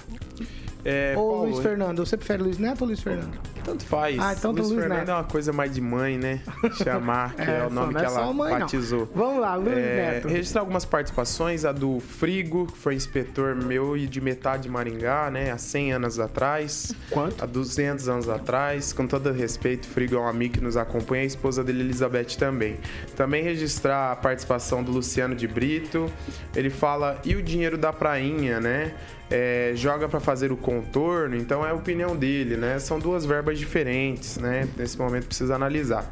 [0.85, 2.05] É, ou Paulo, Luiz Fernando.
[2.05, 3.39] Você prefere Luiz Neto ou Luiz Fernando?
[3.67, 4.17] Tanto faz.
[4.21, 5.11] Ah, então do Luiz Luiz Fernando Neto.
[5.11, 6.41] é uma coisa mais de mãe, né?
[6.85, 8.61] Chamar, que é, o nome não que é ela mãe, não.
[8.61, 9.11] batizou.
[9.13, 10.29] Vamos lá, Luiz É, Neto.
[10.29, 15.31] registrar algumas participações, a do Frigo, que foi inspetor meu e de metade de Maringá,
[15.33, 15.51] né?
[15.51, 16.95] Há 100 anos atrás.
[17.11, 17.43] Quanto?
[17.43, 18.93] Há 200 anos atrás.
[18.93, 22.77] Com todo respeito, Frigo é um amigo que nos acompanha, a esposa dele, Elizabeth, também.
[23.17, 26.09] Também registrar a participação do Luciano de Brito.
[26.55, 28.95] Ele fala, e o dinheiro da prainha, né?
[29.31, 32.79] É, joga para fazer o contorno, então é a opinião dele, né?
[32.79, 34.69] São duas verbas diferentes, né?
[34.77, 36.09] Nesse momento precisa analisar.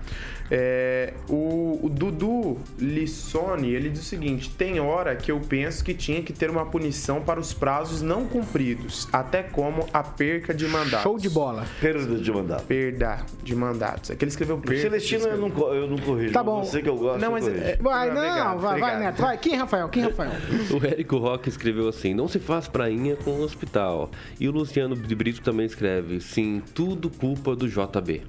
[0.57, 5.93] É, o, o Dudu Lissone, ele diz o seguinte: tem hora que eu penso que
[5.93, 10.69] tinha que ter uma punição para os prazos não cumpridos, até como a perca de
[10.69, 11.03] mandatos.
[11.03, 11.67] Show de bola.
[11.81, 12.65] Perda de mandato.
[12.67, 14.11] Perda de mandatos.
[14.11, 14.81] É que ele escreveu perda.
[14.81, 16.33] Celestino eu não, eu não corrijo.
[16.33, 16.63] Tá bom.
[16.65, 19.01] Você que eu gosto, Não, mas é- Vai, não, Obrigado, vai, vai.
[19.01, 19.23] Neto.
[19.23, 19.89] Vai, quem, Rafael?
[19.89, 20.31] Quem, Rafael?
[20.71, 24.09] O Érico Roque escreveu assim: não se faz prainha com o hospital.
[24.39, 28.23] E o Luciano de Brito também escreve: sim, tudo culpa do JB.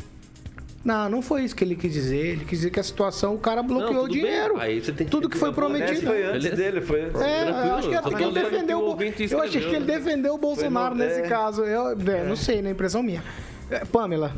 [0.85, 2.27] Não, não foi isso que ele quis dizer.
[2.27, 4.59] Ele quis dizer que a situação, o cara bloqueou Não, o dinheiro.
[4.59, 6.01] Aí você tem que Tudo que foi prometido.
[6.05, 7.19] foi antes dele, foi antes.
[7.21, 9.67] É, eu acho que, até tô que ele defendeu que o o Eu achei que
[9.75, 9.97] ele né?
[9.97, 11.27] defendeu o Bolsonaro no- nesse é.
[11.27, 11.63] caso.
[11.63, 13.23] Eu, é, Não sei, na impressão minha.
[13.71, 14.31] É, Pamela,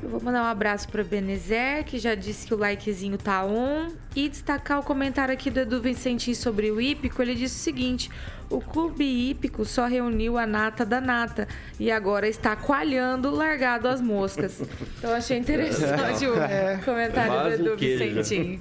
[0.00, 3.88] Eu vou mandar um abraço para Benezer, que já disse que o likezinho tá on.
[4.14, 7.20] E destacar o comentário aqui do Edu Vicentim sobre o hípico.
[7.20, 8.08] Ele disse o seguinte:
[8.50, 11.46] o clube hípico só reuniu a nata da nata
[11.78, 14.62] e agora está coalhando largado as moscas.
[14.98, 16.78] Então achei interessante o É.
[16.84, 18.14] comentário Mais do Edu queijo.
[18.16, 18.60] Vicentim.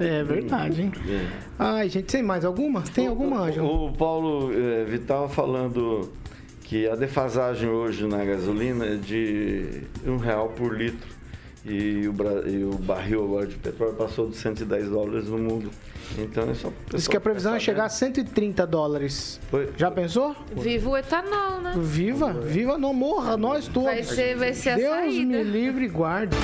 [0.00, 0.92] É verdade, hein?
[1.58, 2.82] Ai, gente, tem mais alguma?
[2.82, 3.86] Tem alguma, Ângelo?
[3.86, 6.12] O Paulo eh, Vital falando
[6.64, 11.16] que a defasagem hoje na gasolina é de um real por litro.
[11.66, 15.70] E o, e o barril agora de petróleo passou de 110 dólares no mundo.
[16.16, 16.72] Então é só.
[16.94, 19.38] Diz que a previsão é chegar a 130 dólares.
[19.76, 20.34] Já pensou?
[20.56, 21.74] Viva o etanol, né?
[21.76, 23.90] Viva, viva, não morra, nós todos.
[23.90, 25.24] Vai ser- vai ser a Deus saída.
[25.26, 26.36] me livre e guarde.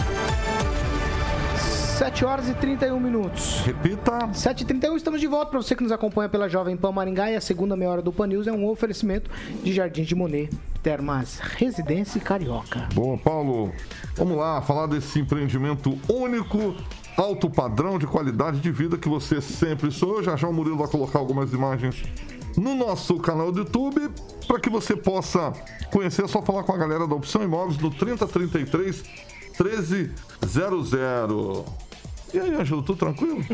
[1.94, 3.60] 7 horas e 31 minutos.
[3.60, 4.28] Repita.
[4.32, 5.52] 7 e 31 estamos de volta.
[5.52, 8.12] Para você que nos acompanha pela Jovem Pan Maringá e a segunda meia hora do
[8.12, 9.30] Pan News é um oferecimento
[9.62, 10.50] de Jardim de Monet,
[10.82, 12.88] Termas Residência e Carioca.
[12.92, 13.72] Boa, Paulo.
[14.16, 16.74] Vamos lá, falar desse empreendimento único,
[17.16, 20.20] alto padrão de qualidade de vida que você sempre sonhou.
[20.20, 22.02] Já já o Murilo vai colocar algumas imagens
[22.56, 24.10] no nosso canal do YouTube
[24.48, 25.52] para que você possa
[25.92, 26.24] conhecer.
[26.24, 31.68] É só falar com a galera da Opção Imóveis no 3033 1300.
[32.32, 33.44] E aí, Ângelo, tudo tranquilo?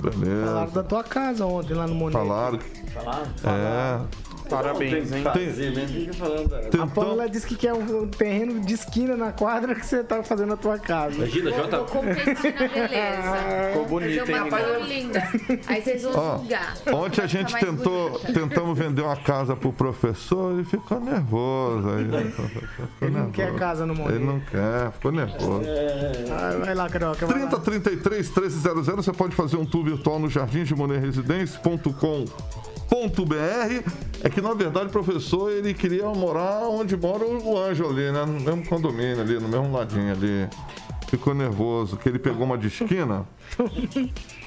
[0.00, 0.46] Beleza.
[0.46, 2.18] Falaram da tua casa ontem lá no Monet.
[2.18, 2.58] Falaram.
[2.92, 3.30] Falaram?
[3.44, 4.00] É.
[4.56, 5.24] Parabéns, hein?
[5.32, 5.86] Tem- né?
[5.86, 9.84] Fica falando da- A Paula disse que quer um, terreno de esquina na quadra que
[9.84, 11.16] você tá fazendo na tua casa.
[11.16, 13.68] Imagina, Jota- Vou competir na beleza.
[13.72, 15.28] Ficou bonito, Fazer uma hein, cor linda.
[15.66, 16.74] Aí vocês vão Ó, julgar.
[16.92, 18.32] Ontem a Vai gente tentou, bonita.
[18.32, 21.88] tentamos vender uma casa pro professor, ele ficou nervoso.
[21.90, 22.04] Aí,
[23.02, 24.14] Ele não quer casa no Monet.
[24.16, 25.62] Ele não quer, ficou nervoso.
[26.30, 27.26] Ah, vai lá, Carioca.
[27.26, 27.46] vai lá.
[27.48, 30.28] 3033 1300, você pode fazer um tour virtual no
[32.90, 33.90] jardimdemonerresidência.com.br.
[34.22, 38.24] É que na verdade o professor ele queria morar onde mora o Anjo ali, né?
[38.24, 40.48] No mesmo condomínio ali, no mesmo ladinho ali.
[41.14, 43.24] Ficou nervoso, que ele pegou uma de esquina.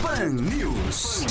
[0.00, 1.26] Pan News.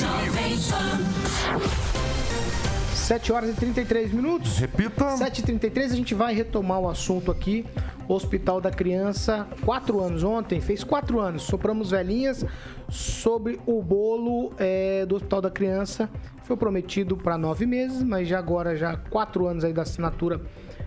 [3.12, 4.58] 7 horas e 33 minutos.
[4.58, 5.04] Repita.
[5.17, 7.65] 7h33, a gente vai retomar o assunto aqui.
[8.08, 11.43] Hospital da Criança, 4 anos ontem, fez 4 anos.
[11.43, 12.45] Sopramos velhinhas
[12.88, 16.10] sobre o bolo é, do Hospital da Criança.
[16.43, 20.39] Foi prometido para 9 meses, mas já agora, já 4 anos aí da assinatura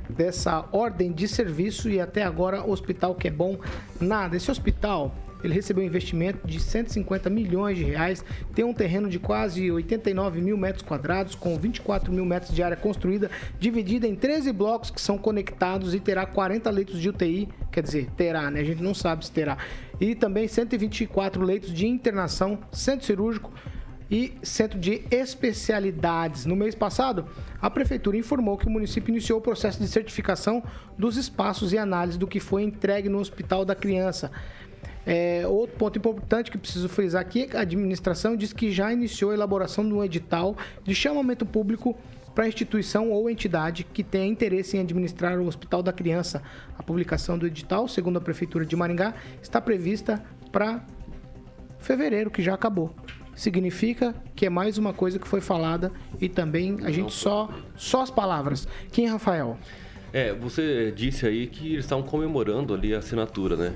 [0.09, 3.59] dessa ordem de serviço e até agora o hospital que é bom,
[4.01, 4.35] nada.
[4.35, 5.15] Esse hospital
[5.47, 10.41] ele recebeu um investimento de 150 milhões de reais, tem um terreno de quase 89
[10.41, 15.01] mil metros quadrados, com 24 mil metros de área construída, dividida em 13 blocos que
[15.01, 18.61] são conectados e terá 40 leitos de UTI, quer dizer, terá, né?
[18.61, 19.59] A gente não sabe se terá.
[20.01, 23.53] E também 124 leitos de internação, centro cirúrgico,
[24.11, 26.47] e Centro de Especialidades.
[26.47, 27.27] No mês passado,
[27.61, 30.63] a Prefeitura informou que o município iniciou o processo de certificação
[30.99, 34.31] dos espaços e análise do que foi entregue no Hospital da Criança.
[35.07, 38.93] É, outro ponto importante que preciso frisar aqui é que a administração diz que já
[38.93, 41.97] iniciou a elaboração de um edital de chamamento público
[42.35, 46.43] para a instituição ou entidade que tenha interesse em administrar o Hospital da Criança.
[46.77, 50.85] A publicação do edital, segundo a Prefeitura de Maringá, está prevista para
[51.79, 52.95] fevereiro, que já acabou.
[53.37, 58.03] Significa que é mais uma coisa que foi falada e também a gente só só
[58.03, 58.67] as palavras.
[58.91, 59.59] Quem, Rafael?
[60.13, 63.75] É, você disse aí que eles estavam comemorando ali a assinatura, né?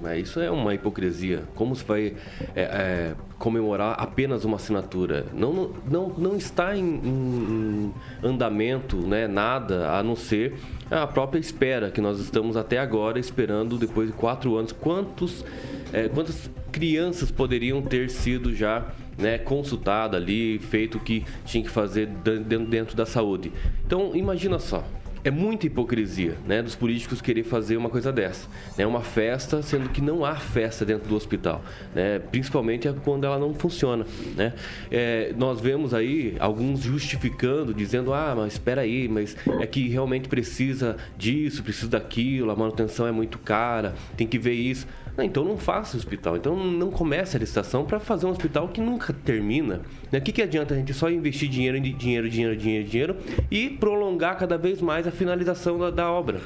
[0.00, 1.44] Mas isso é uma hipocrisia.
[1.54, 2.14] Como se vai
[2.54, 5.26] é, é, comemorar apenas uma assinatura?
[5.32, 10.54] Não, não, não, está em, em- andamento né, nada a não ser
[10.90, 14.72] a própria espera que nós estamos até agora esperando depois de quatro anos.
[14.72, 15.44] Quantos,
[15.92, 21.70] é, quantas crianças poderiam ter sido já né, consultada ali, feito o que tinha que
[21.70, 23.52] fazer dentro da saúde?
[23.86, 24.84] Então, imagina só.
[25.26, 29.88] É muita hipocrisia, né, dos políticos querer fazer uma coisa dessa, né, uma festa, sendo
[29.88, 34.52] que não há festa dentro do hospital, né, principalmente quando ela não funciona, né.
[34.88, 40.28] É, nós vemos aí alguns justificando, dizendo, ah, mas espera aí, mas é que realmente
[40.28, 44.86] precisa disso, precisa daquilo, a manutenção é muito cara, tem que ver isso.
[45.16, 46.36] Não, então não faça hospital.
[46.36, 49.80] Então não comece a licitação para fazer um hospital que nunca termina.
[50.12, 50.18] né?
[50.18, 53.16] O que, que adianta a gente só investir dinheiro, dinheiro, dinheiro, dinheiro, dinheiro
[53.50, 56.40] e prolongar cada vez mais a finalização da, da obra?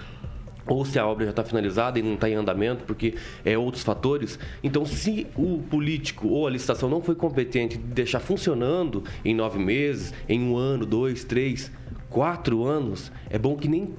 [0.67, 3.15] Ou se a obra já está finalizada e não está em andamento, porque
[3.45, 4.39] é outros fatores.
[4.63, 9.59] Então, se o político ou a licitação não foi competente de deixar funcionando em nove
[9.59, 11.73] meses, em um ano, dois, três,
[12.09, 13.95] quatro anos, é bom que nem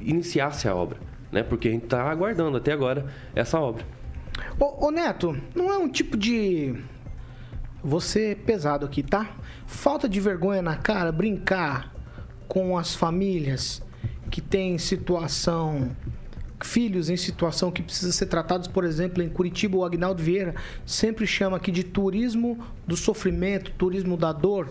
[0.00, 0.98] iniciasse a obra,
[1.30, 1.42] né?
[1.42, 3.84] Porque a gente está aguardando até agora essa obra.
[4.58, 6.74] Ô, ô, Neto, não é um tipo de.
[7.82, 9.34] Você pesado aqui, tá?
[9.66, 11.92] Falta de vergonha na cara brincar
[12.46, 13.82] com as famílias
[14.30, 15.96] que têm situação.
[16.62, 20.54] Filhos em situação que precisa ser tratados, por exemplo, em Curitiba, o Agnaldo Vieira
[20.86, 24.68] sempre chama aqui de turismo do sofrimento, turismo da dor.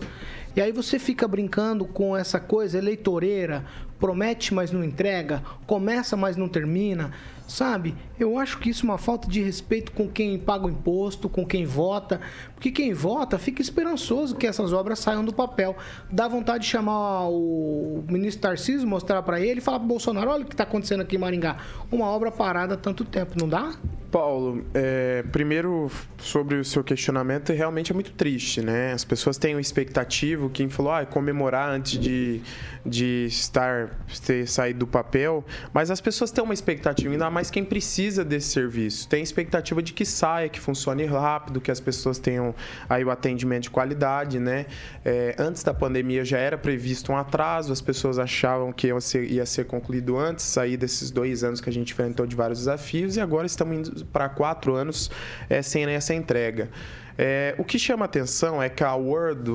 [0.56, 3.66] E aí você fica brincando com essa coisa eleitoreira,
[4.00, 7.12] promete, mas não entrega, começa, mas não termina.
[7.52, 7.94] Sabe?
[8.18, 11.44] Eu acho que isso é uma falta de respeito com quem paga o imposto, com
[11.44, 12.18] quem vota.
[12.54, 15.76] Porque quem vota fica esperançoso que essas obras saiam do papel.
[16.10, 20.46] Dá vontade de chamar o ministro Tarcísio, mostrar para ele falar pro Bolsonaro: olha o
[20.46, 21.58] que está acontecendo aqui em Maringá.
[21.90, 23.74] Uma obra parada há tanto tempo, não dá?
[24.12, 28.92] Paulo, é, primeiro sobre o seu questionamento, realmente é muito triste, né?
[28.92, 32.42] As pessoas têm uma expectativa, quem falou, ah, é comemorar antes de,
[32.84, 33.88] de estar,
[34.26, 35.42] ter saído do papel,
[35.72, 39.08] mas as pessoas têm uma expectativa, ainda mais quem precisa desse serviço.
[39.08, 42.54] Tem expectativa de que saia, que funcione rápido, que as pessoas tenham
[42.88, 44.66] aí o atendimento de qualidade, né?
[45.04, 49.24] É, antes da pandemia já era previsto um atraso, as pessoas achavam que ia ser,
[49.30, 53.16] ia ser concluído antes, sair desses dois anos que a gente enfrentou de vários desafios,
[53.16, 55.10] e agora estamos indo para quatro anos
[55.48, 56.70] é, sem essa entrega.
[57.18, 59.50] É, o que chama atenção é que a World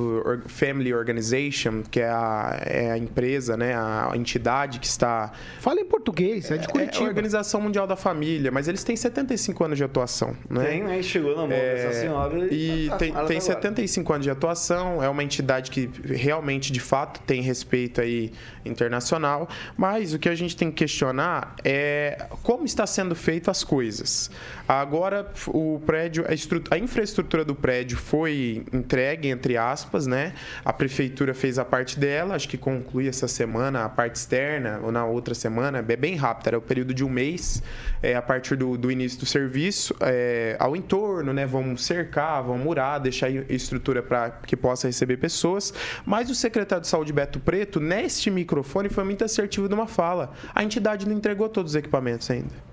[0.48, 5.32] Family Organization, que é a, é a, empresa, né, a entidade que está.
[5.60, 7.04] Fala em português, é de Curitiba.
[7.04, 10.36] É a Organização Mundial da Família, mas eles têm 75 anos de atuação.
[10.50, 10.64] Né?
[10.66, 11.02] Tem, né?
[11.02, 12.48] Chegou na mão é, dessa senhora.
[12.54, 17.42] E tem, tem 75 anos de atuação, é uma entidade que realmente, de fato, tem
[17.42, 18.32] respeito aí
[18.66, 23.64] internacional, mas o que a gente tem que questionar é como está sendo feito as
[23.64, 24.30] coisas.
[24.68, 30.34] Agora, o prédio, a, a infraestrutura do prédio foi entregue, entre aspas, né?
[30.64, 34.92] A prefeitura fez a parte dela, acho que conclui essa semana a parte externa, ou
[34.92, 37.62] na outra semana, é bem rápido, era o período de um mês,
[38.02, 41.46] é, a partir do, do início do serviço, é, ao entorno, né?
[41.46, 45.74] Vamos cercar, vamos murar, deixar estrutura para que possa receber pessoas.
[46.06, 50.34] Mas o secretário de saúde, Beto Preto, neste microfone, foi muito assertivo numa fala.
[50.54, 52.67] A entidade não entregou todos os equipamentos ainda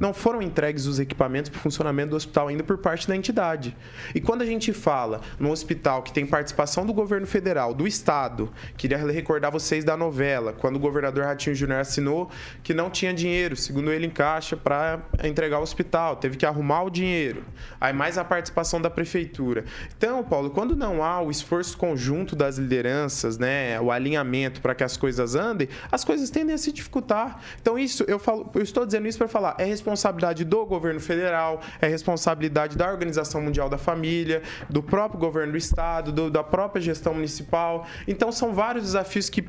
[0.00, 3.76] não foram entregues os equipamentos para o funcionamento do hospital ainda por parte da entidade.
[4.14, 8.52] E quando a gente fala no hospital que tem participação do governo federal, do estado,
[8.76, 12.30] queria recordar vocês da novela, quando o governador Ratinho Júnior assinou
[12.62, 16.82] que não tinha dinheiro, segundo ele, em caixa para entregar o hospital, teve que arrumar
[16.82, 17.44] o dinheiro.
[17.80, 19.64] Aí mais a participação da prefeitura.
[19.96, 24.84] Então, Paulo, quando não há o esforço conjunto das lideranças, né, o alinhamento para que
[24.84, 27.40] as coisas andem, as coisas tendem a se dificultar.
[27.60, 31.60] Então, isso eu falo, eu estou dizendo isso para falar, é responsabilidade do governo federal,
[31.80, 36.80] é responsabilidade da Organização Mundial da Família, do próprio governo do estado, do, da própria
[36.80, 37.86] gestão municipal.
[38.06, 39.44] Então, são vários desafios que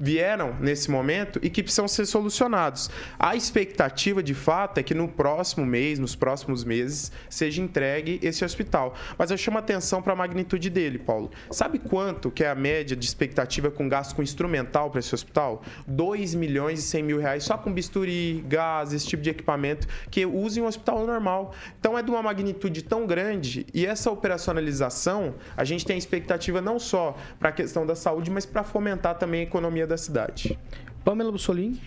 [0.00, 2.90] vieram nesse momento e que precisam ser solucionados.
[3.18, 8.44] A expectativa, de fato, é que no próximo mês, nos próximos meses, seja entregue esse
[8.44, 8.94] hospital.
[9.18, 11.30] Mas eu chamo atenção para a magnitude dele, Paulo.
[11.50, 15.62] Sabe quanto que é a média de expectativa com gasto com instrumental para esse hospital?
[15.86, 20.24] 2 milhões e 100 mil reais só com bisturi, gás, esse tipo de equipamento que
[20.24, 21.52] usem um hospital normal.
[21.78, 26.78] Então é de uma magnitude tão grande e essa operacionalização, a gente tem expectativa não
[26.78, 30.58] só para a questão da saúde, mas para fomentar também a economia da cidade.
[31.04, 31.80] Pamela Bussolini?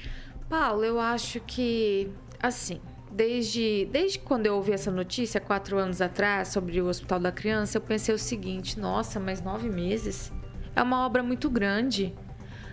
[0.49, 2.79] Paulo, eu acho que, assim,
[3.09, 7.77] desde, desde quando eu ouvi essa notícia, quatro anos atrás, sobre o Hospital da Criança,
[7.77, 10.31] eu pensei o seguinte: nossa, mas nove meses?
[10.75, 12.13] É uma obra muito grande.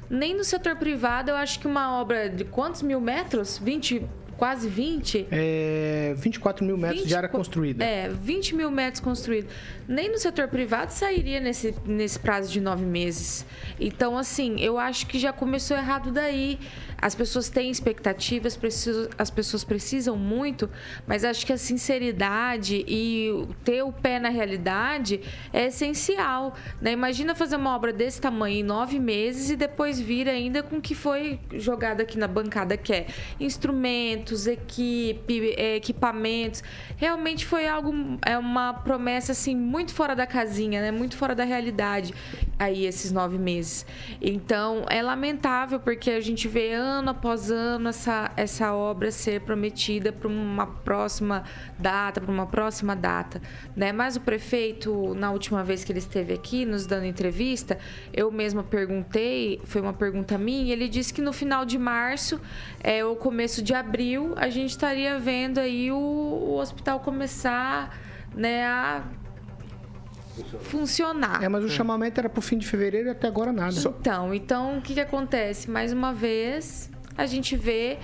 [0.08, 3.58] Nem no setor privado, eu acho que uma obra de quantos mil metros?
[3.58, 4.04] 20,
[4.40, 5.26] quase 20?
[5.30, 7.84] É, 24 mil metros 20, de área construída.
[7.84, 9.52] É, 20 mil metros construídos.
[9.86, 13.44] Nem no setor privado sairia nesse, nesse prazo de nove meses.
[13.78, 16.58] Então, assim, eu acho que já começou errado daí.
[17.00, 20.68] As pessoas têm expectativas, precisam, as pessoas precisam muito,
[21.06, 25.20] mas acho que a sinceridade e ter o pé na realidade
[25.52, 26.54] é essencial.
[26.80, 26.92] Né?
[26.92, 30.80] Imagina fazer uma obra desse tamanho em nove meses e depois vir ainda com o
[30.80, 33.06] que foi jogado aqui na bancada, que é
[33.38, 36.62] instrumentos, equipe, é, equipamentos.
[36.96, 37.94] Realmente foi algo,
[38.26, 40.90] é uma promessa assim muito fora da casinha, né?
[40.90, 42.12] muito fora da realidade
[42.58, 43.86] aí esses nove meses.
[44.20, 50.12] Então é lamentável porque a gente vê ano após ano essa, essa obra ser prometida
[50.12, 51.44] para uma próxima
[51.78, 53.40] data, para uma próxima data,
[53.76, 53.92] né?
[53.92, 57.78] Mas o prefeito, na última vez que ele esteve aqui nos dando entrevista,
[58.12, 62.40] eu mesma perguntei, foi uma pergunta minha, ele disse que no final de março,
[62.82, 67.96] é, ou começo de abril, a gente estaria vendo aí o, o hospital começar
[68.34, 69.02] né, a
[70.60, 71.42] funcionar.
[71.42, 73.74] É, mas o chamamento era para o fim de fevereiro e até agora nada.
[73.78, 75.70] Então, então o que, que acontece?
[75.70, 77.98] Mais uma vez, a gente vê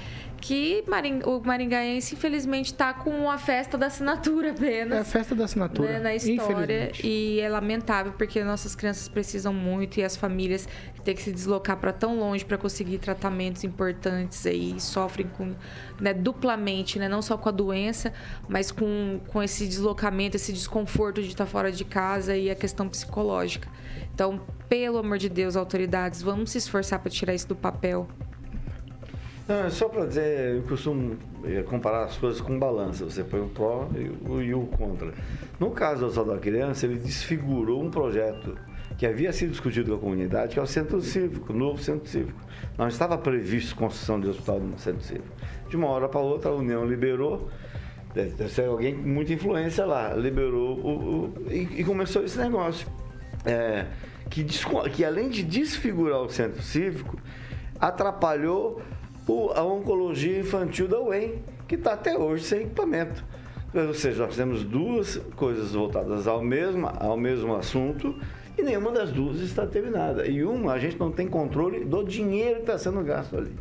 [0.47, 1.23] que Maring...
[1.25, 4.99] o maringaense, infelizmente, está com a festa da assinatura apenas.
[4.99, 5.95] É a festa da assinatura.
[5.95, 6.93] Né, na história.
[7.03, 10.69] E é lamentável, porque nossas crianças precisam muito e as famílias
[11.03, 15.53] têm que se deslocar para tão longe para conseguir tratamentos importantes aí sofrem com,
[16.01, 18.13] né, duplamente, né, não só com a doença,
[18.49, 22.89] mas com, com esse deslocamento, esse desconforto de estar fora de casa e a questão
[22.89, 23.69] psicológica.
[24.15, 28.07] Então, pelo amor de Deus, autoridades, vamos se esforçar para tirar isso do papel.
[29.49, 33.05] Não, é só para dizer, eu costumo eh, comparar as coisas com balança.
[33.05, 35.13] Você põe o pró e o, e o contra.
[35.61, 38.59] No caso do Hospital da Criança, ele desfigurou um projeto
[38.99, 42.09] que havia sido discutido com a comunidade, que é o Centro Cívico, o novo Centro
[42.09, 42.41] Cívico.
[42.77, 45.29] Não estava previsto construção de hospital no Centro Cívico.
[45.69, 47.49] De uma hora para outra, a União liberou,
[48.15, 50.89] deve ser alguém com muita influência lá, liberou o,
[51.27, 52.89] o- e, e começou esse negócio.
[53.45, 53.87] É,
[54.29, 54.43] que,
[54.93, 57.17] que além de desfigurar o Centro Cívico,
[57.79, 58.81] atrapalhou
[59.55, 63.25] a oncologia infantil da UEM, que está até hoje sem equipamento.
[63.75, 68.15] Ou seja, nós temos duas coisas voltadas ao mesmo, ao mesmo assunto
[68.57, 70.27] e nenhuma das duas está terminada.
[70.27, 73.53] E uma, a gente não tem controle do dinheiro que está sendo gasto ali.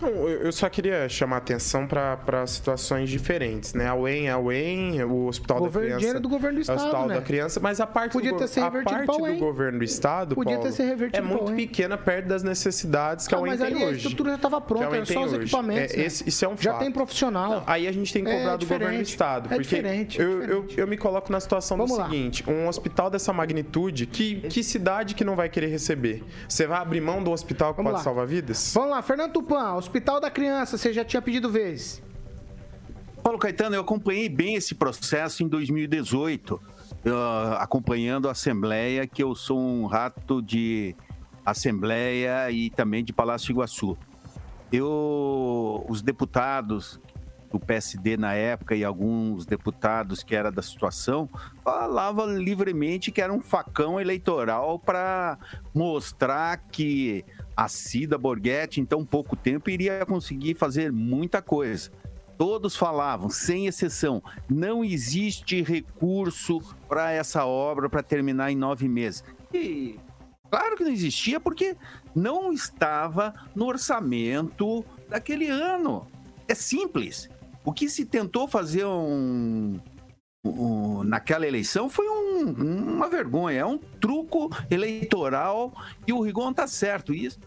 [0.00, 3.86] Eu eu só queria chamar atenção para situações diferentes, né?
[3.88, 5.98] A UEM é a UEM, o Hospital Governo- da Criança.
[5.98, 7.14] dinheiro do governo do é o Estado, Hospital né?
[7.16, 10.34] da Criança, mas a parte, Podia do, ter sido a parte do governo do Estado
[10.34, 13.50] Podia ter Paulo, sido revertido é muito pequena perto das necessidades que Ah, a UEM
[13.50, 13.96] mas tem ali a hoje.
[13.98, 15.42] estrutura já estava a pronta, UEM era só os hoje.
[15.42, 15.94] equipamentos.
[15.94, 16.04] É, né?
[16.06, 16.82] esse- isso é um Já fato.
[16.82, 17.50] tem profissional.
[17.50, 19.46] Não, aí a gente tem que cobrar É do governo do diferente, Estado.
[19.46, 22.04] é porque diferente, é eu, eu, eu me coloco na situação Vamos do lá.
[22.08, 26.22] seguinte: um hospital dessa magnitude, que, que cidade que não vai querer receber?
[26.48, 28.04] Você vai abrir mão do hospital que Vamos pode lá.
[28.04, 28.72] salvar vidas?
[28.74, 29.58] Vamos lá, Fernando Tupan,
[29.88, 32.02] Hospital da Criança, você já tinha pedido vez.
[33.22, 36.60] Paulo Caetano, eu acompanhei bem esse processo em 2018,
[37.06, 40.94] ah, acompanhando a Assembleia, que eu sou um rato de
[41.42, 43.96] Assembleia e também de Palácio Iguaçu.
[44.70, 47.00] Eu, os deputados
[47.50, 51.30] do PSD na época e alguns deputados que era da situação
[51.64, 55.38] falavam livremente que era um facão eleitoral para
[55.74, 57.24] mostrar que
[57.58, 61.90] a Cida Borghetti, em tão pouco tempo, iria conseguir fazer muita coisa.
[62.36, 69.24] Todos falavam, sem exceção, não existe recurso para essa obra para terminar em nove meses.
[69.52, 69.96] E
[70.48, 71.76] claro que não existia, porque
[72.14, 76.06] não estava no orçamento daquele ano.
[76.46, 77.28] É simples.
[77.64, 79.80] O que se tentou fazer um,
[80.44, 85.72] um- naquela eleição foi um- uma vergonha, é um truco eleitoral
[86.06, 87.12] e o Rigon tá certo.
[87.14, 87.38] Isso,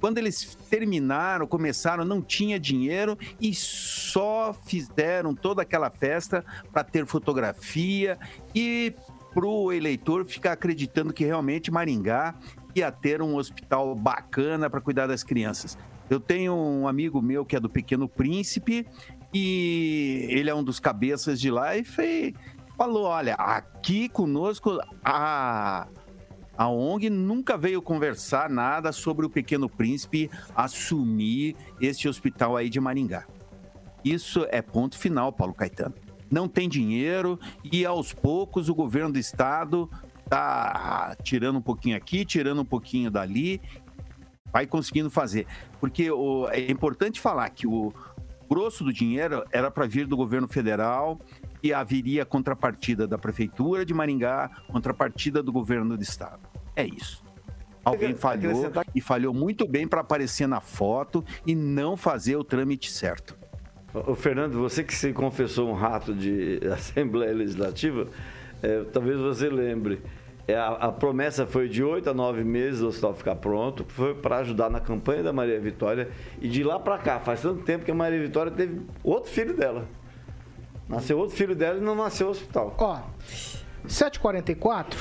[0.00, 7.06] quando eles terminaram, começaram, não tinha dinheiro e só fizeram toda aquela festa para ter
[7.06, 8.18] fotografia
[8.54, 8.94] e
[9.32, 12.34] para o eleitor ficar acreditando que realmente Maringá
[12.74, 15.76] ia ter um hospital bacana para cuidar das crianças.
[16.08, 18.86] Eu tenho um amigo meu que é do Pequeno Príncipe
[19.32, 22.34] e ele é um dos cabeças de lá e fez,
[22.76, 25.86] falou: olha, aqui conosco a,
[26.56, 32.80] a ONG nunca veio conversar nada sobre o Pequeno Príncipe assumir este hospital aí de
[32.80, 33.24] Maringá.
[34.04, 35.94] Isso é ponto final, Paulo Caetano.
[36.30, 39.88] Não tem dinheiro e aos poucos o governo do estado
[40.28, 43.60] tá tirando um pouquinho aqui, tirando um pouquinho dali,
[44.52, 45.46] vai conseguindo fazer.
[45.80, 47.92] Porque o- é importante falar que o
[48.48, 51.18] grosso do dinheiro era para vir do governo federal
[51.64, 56.46] e haveria contrapartida da prefeitura de Maringá, contrapartida do governo do estado.
[56.76, 57.24] É isso.
[57.82, 62.92] Alguém falhou e falhou muito bem para aparecer na foto e não fazer o trâmite
[62.92, 63.34] certo.
[63.94, 68.08] Ô, Fernando, você que se confessou um rato de Assembleia Legislativa,
[68.62, 70.02] é, talvez você lembre.
[70.46, 74.14] É, a, a promessa foi de oito a nove meses o hospital ficar pronto, foi
[74.14, 76.10] para ajudar na campanha da Maria Vitória.
[76.42, 79.56] E de lá para cá, faz tanto tempo que a Maria Vitória teve outro filho
[79.56, 79.88] dela.
[80.88, 82.74] Nasceu outro filho dela e não nasceu o hospital.
[82.78, 83.02] Ó,
[83.86, 84.94] 7h44.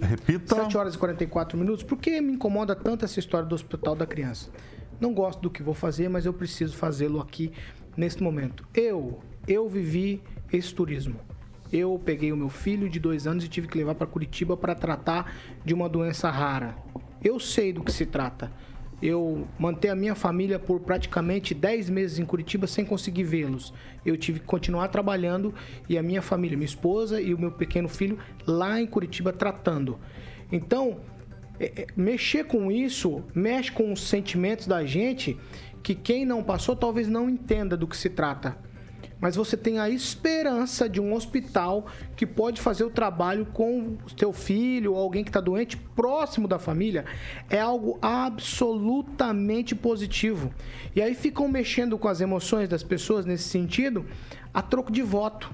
[0.00, 0.54] Repita.
[0.56, 1.82] 7 horas e 44 minutos.
[1.82, 4.50] Por que me incomoda tanto essa história do Hospital da Criança?
[5.00, 7.52] Não gosto do que vou fazer, mas eu preciso fazê-lo aqui
[7.96, 8.66] neste momento.
[8.74, 11.16] Eu, eu vivi esse turismo.
[11.72, 14.74] Eu peguei o meu filho de dois anos e tive que levar para Curitiba para
[14.74, 15.32] tratar
[15.64, 16.76] de uma doença rara.
[17.22, 18.50] Eu sei do que se trata.
[19.02, 23.72] Eu manter a minha família por praticamente 10 meses em Curitiba sem conseguir vê-los.
[24.04, 25.54] Eu tive que continuar trabalhando
[25.88, 29.98] e a minha família, minha esposa e o meu pequeno filho lá em Curitiba tratando.
[30.52, 31.00] Então,
[31.58, 35.38] é, é, mexer com isso mexe com os sentimentos da gente
[35.82, 38.56] que quem não passou talvez não entenda do que se trata.
[39.20, 44.14] Mas você tem a esperança de um hospital que pode fazer o trabalho com o
[44.16, 47.04] teu filho ou alguém que está doente próximo da família,
[47.48, 50.52] é algo absolutamente positivo.
[50.96, 54.06] E aí ficam mexendo com as emoções das pessoas nesse sentido,
[54.52, 55.50] a troco de voto.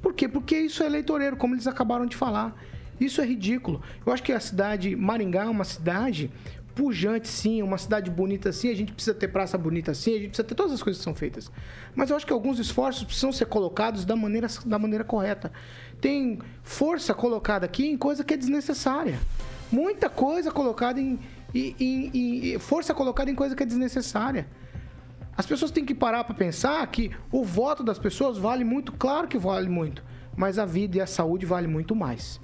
[0.00, 0.28] Por quê?
[0.28, 2.56] Porque isso é eleitoreiro, como eles acabaram de falar.
[3.00, 3.80] Isso é ridículo.
[4.04, 6.30] Eu acho que a cidade Maringá é uma cidade
[6.74, 8.70] pujante, sim, uma cidade bonita, sim.
[8.70, 10.14] A gente precisa ter praça bonita, sim.
[10.14, 11.50] A gente precisa ter todas as coisas que são feitas.
[11.94, 15.52] Mas eu acho que alguns esforços precisam ser colocados da maneira, da maneira correta.
[16.00, 19.18] Tem força colocada aqui em coisa que é desnecessária.
[19.70, 21.18] Muita coisa colocada em,
[21.54, 24.48] em, em, em força colocada em coisa que é desnecessária.
[25.36, 29.26] As pessoas têm que parar para pensar que o voto das pessoas vale muito, claro
[29.26, 30.04] que vale muito,
[30.36, 32.40] mas a vida e a saúde vale muito mais.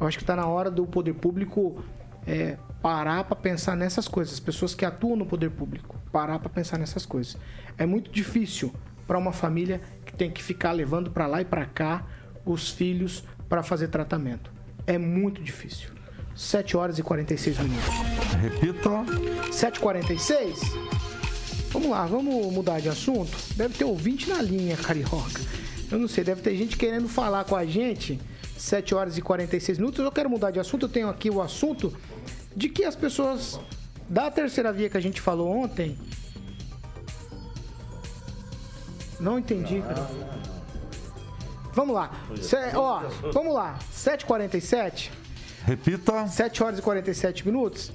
[0.00, 1.82] Eu acho que está na hora do poder público
[2.26, 4.34] é, parar para pensar nessas coisas.
[4.34, 7.36] As pessoas que atuam no poder público, parar para pensar nessas coisas.
[7.76, 8.72] É muito difícil
[9.06, 12.04] para uma família que tem que ficar levando para lá e para cá
[12.44, 14.50] os filhos para fazer tratamento.
[14.86, 15.90] É muito difícil.
[16.34, 17.94] 7 horas e 46 minutos.
[18.40, 18.90] Repita.
[19.50, 20.88] 7h46.
[21.70, 23.36] Vamos lá, vamos mudar de assunto.
[23.56, 25.40] Deve ter ouvinte na linha, carioca.
[25.90, 28.20] Eu não sei, deve ter gente querendo falar com a gente.
[28.56, 30.04] 7 horas e 46 minutos.
[30.04, 30.86] Eu quero mudar de assunto.
[30.86, 31.92] Eu tenho aqui o assunto
[32.58, 33.60] de que as pessoas
[34.08, 35.96] da terceira via que a gente falou ontem.
[39.20, 40.10] Não entendi, cara.
[41.72, 42.10] Vamos lá.
[42.42, 43.78] Cê, ó, vamos lá.
[43.94, 45.10] 7h47.
[45.64, 46.26] Repita.
[46.26, 47.92] 7 horas e 47 minutos.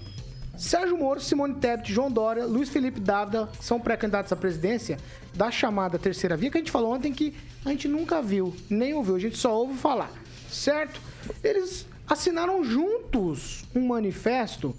[0.57, 4.97] Sérgio Moro, Simone Tebet, João Dória, Luiz Felipe Dávila são pré-candidatos à presidência
[5.33, 7.35] da chamada terceira via, que a gente falou ontem que
[7.65, 10.11] a gente nunca viu, nem ouviu, a gente só ouve falar,
[10.47, 11.01] certo?
[11.43, 14.75] Eles assinaram juntos um manifesto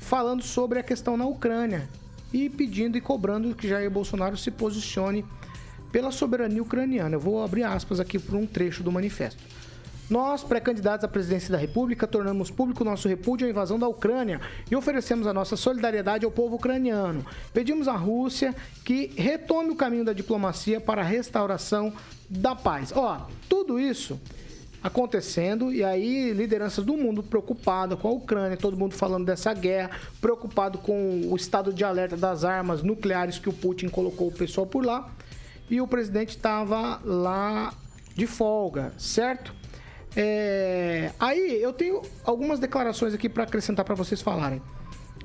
[0.00, 1.88] falando sobre a questão na Ucrânia
[2.32, 5.24] e pedindo e cobrando que Jair Bolsonaro se posicione
[5.92, 7.16] pela soberania ucraniana.
[7.16, 9.42] Eu vou abrir aspas aqui por um trecho do manifesto.
[10.08, 14.74] Nós, pré-candidatos à presidência da República, tornamos público nosso repúdio à invasão da Ucrânia e
[14.74, 17.24] oferecemos a nossa solidariedade ao povo ucraniano.
[17.52, 18.54] Pedimos à Rússia
[18.84, 21.92] que retome o caminho da diplomacia para a restauração
[22.28, 22.90] da paz.
[22.96, 24.18] Ó, tudo isso
[24.82, 29.90] acontecendo e aí lideranças do mundo preocupada com a Ucrânia, todo mundo falando dessa guerra,
[30.20, 34.66] preocupado com o estado de alerta das armas nucleares que o Putin colocou o pessoal
[34.66, 35.10] por lá.
[35.70, 37.74] E o presidente estava lá
[38.14, 39.54] de folga, certo?
[40.16, 41.12] É...
[41.20, 44.62] Aí eu tenho algumas declarações aqui para acrescentar para vocês falarem.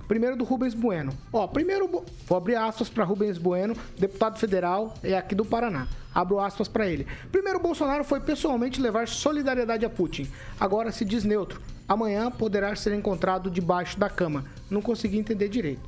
[0.07, 1.13] Primeiro do Rubens Bueno.
[1.31, 1.87] Ó, primeiro
[2.27, 5.87] vou abrir aspas para Rubens Bueno, deputado federal é aqui do Paraná.
[6.13, 7.07] Abro aspas para ele.
[7.31, 10.27] Primeiro, Bolsonaro foi pessoalmente levar solidariedade a Putin.
[10.59, 11.59] Agora se diz neutro.
[11.87, 14.45] Amanhã poderá ser encontrado debaixo da cama.
[14.69, 15.81] Não consegui entender direito.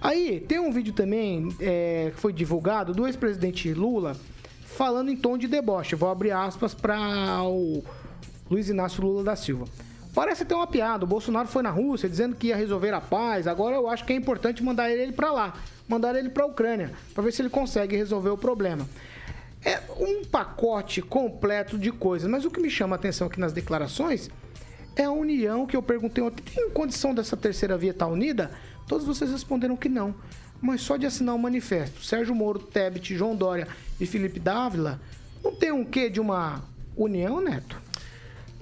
[0.00, 4.16] Aí, tem um vídeo também é, que foi divulgado do ex-presidente Lula
[4.64, 5.94] falando em tom de deboche.
[5.94, 7.84] Vou abrir aspas para o
[8.50, 9.66] Luiz Inácio Lula da Silva.
[10.14, 11.04] Parece ter uma piada.
[11.04, 13.46] O Bolsonaro foi na Rússia dizendo que ia resolver a paz.
[13.46, 15.54] Agora eu acho que é importante mandar ele para lá,
[15.88, 18.86] mandar ele para a Ucrânia, para ver se ele consegue resolver o problema.
[19.64, 23.52] É um pacote completo de coisas, mas o que me chama a atenção aqui nas
[23.52, 24.30] declarações
[24.96, 26.42] é a união que eu perguntei ontem.
[26.42, 28.50] Tem condição dessa terceira via estar unida?
[28.88, 30.14] Todos vocês responderam que não.
[30.60, 35.00] Mas só de assinar o um manifesto, Sérgio Moro, Tebet, João Dória e Felipe Dávila,
[35.42, 36.62] não tem um quê de uma
[36.96, 37.80] união, Neto?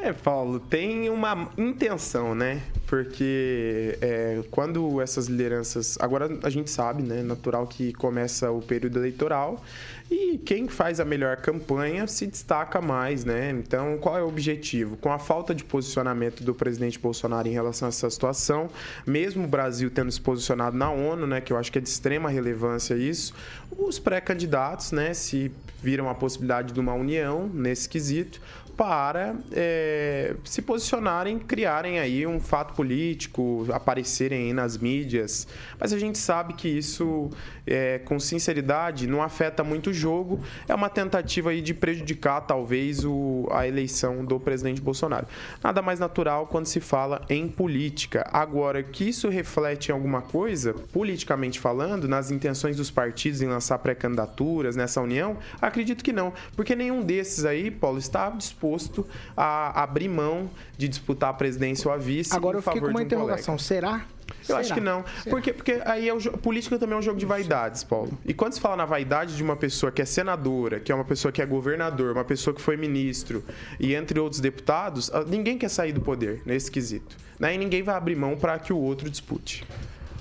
[0.00, 2.62] É, Paulo, tem uma intenção, né?
[2.86, 5.98] Porque é, quando essas lideranças.
[6.00, 7.20] Agora a gente sabe, né?
[7.20, 9.60] Natural que começa o período eleitoral
[10.08, 13.50] e quem faz a melhor campanha se destaca mais, né?
[13.50, 14.96] Então, qual é o objetivo?
[14.96, 18.70] Com a falta de posicionamento do presidente Bolsonaro em relação a essa situação,
[19.04, 21.88] mesmo o Brasil tendo se posicionado na ONU, né, que eu acho que é de
[21.88, 23.34] extrema relevância isso,
[23.76, 28.40] os pré-candidatos, né, se viram a possibilidade de uma união nesse quesito,
[28.78, 35.48] para é, se posicionarem, criarem aí um fato político, aparecerem aí nas mídias.
[35.80, 37.28] Mas a gente sabe que isso,
[37.66, 40.40] é, com sinceridade, não afeta muito o jogo.
[40.68, 45.26] É uma tentativa aí de prejudicar, talvez, o, a eleição do presidente Bolsonaro.
[45.60, 48.30] Nada mais natural quando se fala em política.
[48.32, 53.78] Agora, que isso reflete em alguma coisa, politicamente falando, nas intenções dos partidos em lançar
[53.78, 56.32] pré-candidaturas nessa união, acredito que não.
[56.54, 59.06] Porque nenhum desses aí, Paulo, está disposto disposto
[59.36, 62.34] a abrir mão de disputar a presidência ou a vice.
[62.34, 63.56] Agora eu fiquei com uma um interrogação.
[63.56, 63.62] Colega.
[63.62, 64.06] Será?
[64.40, 64.58] Eu Será?
[64.58, 65.04] acho que não.
[65.28, 68.18] Porque, porque aí é o, política também é um jogo de vaidades, Paulo.
[68.24, 71.04] E quando se fala na vaidade de uma pessoa que é senadora, que é uma
[71.04, 73.42] pessoa que é governador, uma pessoa que foi ministro,
[73.80, 77.16] e entre outros deputados, ah, ninguém quer sair do poder nesse quesito.
[77.38, 77.54] Né?
[77.54, 79.66] E ninguém vai abrir mão para que o outro dispute.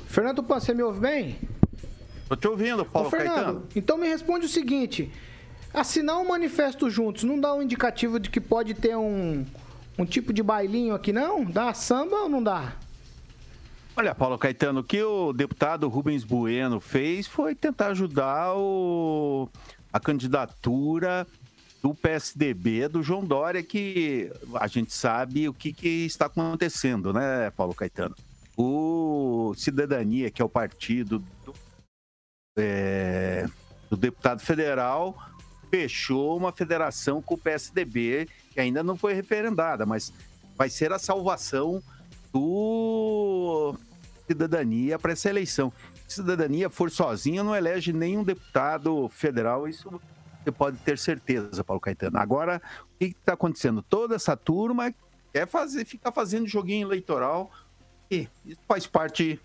[0.08, 1.38] Fernando Pan, você me ouve bem?
[2.30, 3.64] Tô te ouvindo, Paulo Ô, Fernando, Caetano.
[3.76, 5.12] então me responde o seguinte:
[5.74, 9.46] assinar um manifesto juntos não dá um indicativo de que pode ter um,
[9.98, 11.44] um tipo de bailinho aqui, não?
[11.46, 12.74] Dá samba ou não dá?
[13.96, 19.50] Olha, Paulo Caetano, o que o deputado Rubens Bueno fez foi tentar ajudar o-
[19.92, 21.26] a candidatura
[21.82, 27.50] do PSDB do João Dória, que a gente sabe o que, que está acontecendo, né,
[27.52, 28.16] Paulo Caetano?
[28.56, 31.54] O Cidadania, que é o partido do,
[32.58, 33.48] é,
[33.90, 35.16] do deputado federal,
[35.70, 40.14] fechou uma federação com o PSDB, que ainda não foi referendada, mas
[40.56, 41.82] vai ser a salvação
[42.34, 43.76] do
[44.28, 45.72] cidadania para essa eleição.
[46.08, 50.02] Se cidadania for sozinha, não elege nenhum deputado federal, isso
[50.44, 52.18] você pode ter certeza, Paulo Caetano.
[52.18, 52.62] Agora,
[52.94, 53.82] o que está acontecendo?
[53.82, 54.94] Toda essa turma
[55.34, 57.52] quer fazer, ficar fazendo joguinho eleitoral
[58.10, 59.40] e isso faz parte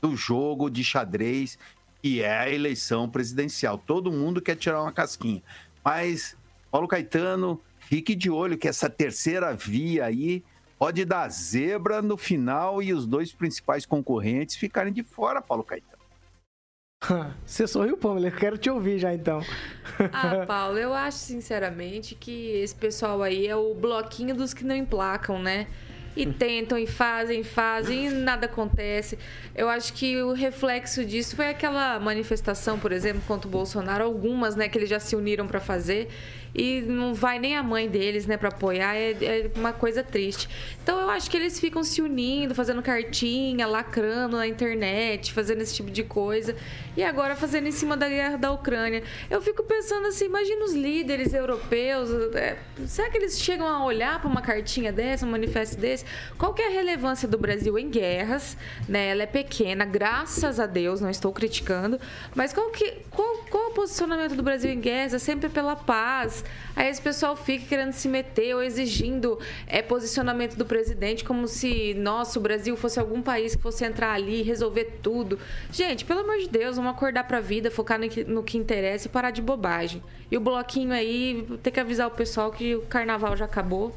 [0.00, 1.56] do jogo de xadrez
[2.02, 3.78] que é a eleição presidencial.
[3.78, 5.42] Todo mundo quer tirar uma casquinha.
[5.84, 6.36] Mas,
[6.70, 10.42] Paulo Caetano, fique de olho que essa terceira via aí
[10.78, 16.00] pode dar zebra no final e os dois principais concorrentes ficarem de fora, Paulo Caetano.
[17.44, 18.28] Você sorriu, Pamela?
[18.28, 19.40] Eu quero te ouvir já então.
[20.12, 24.74] Ah, Paulo, eu acho sinceramente que esse pessoal aí é o bloquinho dos que não
[24.74, 25.66] emplacam, né?
[26.16, 29.18] E tentam e fazem, fazem e nada acontece.
[29.54, 34.56] Eu acho que o reflexo disso foi aquela manifestação, por exemplo, contra o Bolsonaro, algumas,
[34.56, 36.08] né, que eles já se uniram para fazer
[36.54, 40.48] e não vai nem a mãe deles, né, para apoiar, é, é uma coisa triste.
[40.82, 45.74] Então eu acho que eles ficam se unindo, fazendo cartinha, lacrando na internet, fazendo esse
[45.74, 46.56] tipo de coisa
[46.96, 49.02] e agora fazendo em cima da guerra da Ucrânia.
[49.28, 54.20] Eu fico pensando assim, imagina os líderes europeus, é, será que eles chegam a olhar
[54.20, 56.04] para uma cartinha dessa, um manifesto desse?
[56.36, 58.56] Qual que é a relevância do Brasil em guerras?
[58.88, 59.08] Né?
[59.08, 62.00] Ela é pequena, graças a Deus, não estou criticando,
[62.34, 65.14] mas qual que qual, qual o posicionamento do Brasil em guerras?
[65.14, 66.39] É sempre pela paz.
[66.74, 71.94] Aí esse pessoal fica querendo se meter ou exigindo é, posicionamento do presidente como se,
[71.94, 75.38] nossa, o Brasil fosse algum país que fosse entrar ali e resolver tudo.
[75.72, 79.06] Gente, pelo amor de Deus, vamos acordar pra vida, focar no que, no que interessa
[79.06, 80.02] e parar de bobagem.
[80.30, 83.94] E o bloquinho aí, tem que avisar o pessoal que o carnaval já acabou.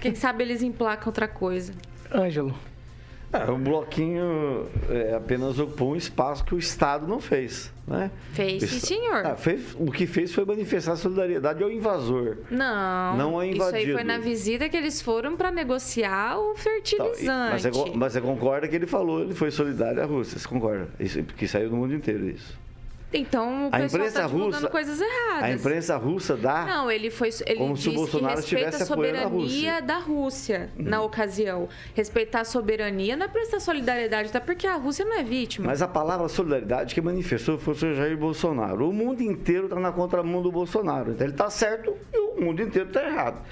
[0.00, 1.72] Quem sabe eles emplacam outra coisa.
[2.12, 2.54] Ângelo.
[3.32, 7.72] É, o bloquinho é, apenas ocupou um espaço que o Estado não fez.
[7.86, 8.10] Né?
[8.32, 9.24] Fez, sim, Isso- senhor.
[9.26, 12.38] Ah, fez- o que fez foi manifestar solidariedade ao invasor.
[12.50, 13.92] Não, Não é isso aí invadido.
[13.94, 17.24] foi na visita que eles foram pra negociar o fertilizante.
[17.24, 20.88] Mas você, mas você concorda que ele falou, ele foi solidário à Rússia, você concorda?
[20.98, 22.58] Isso, porque saiu no mundo inteiro isso.
[23.12, 25.42] Então o A pessoal imprensa tá divulgando russa- coisas erradas.
[25.42, 28.82] A imprensa russa dá Não, ele foi ele Como se o Bolsonaro que respeita a
[28.84, 30.84] apoiando a soberania da Rússia Uhum.
[30.84, 31.68] na ocasião.
[31.94, 35.66] Respeitar a soberania não é prestar solidariedade, até porque a Rússia não é vítima.
[35.66, 38.88] Mas a palavra solidariedade que manifestou foi o senhor Jair Bolsonaro.
[38.88, 41.10] O mundo inteiro está na contramão do Bolsonaro.
[41.10, 43.42] Então ele está certo e o mundo inteiro está errado.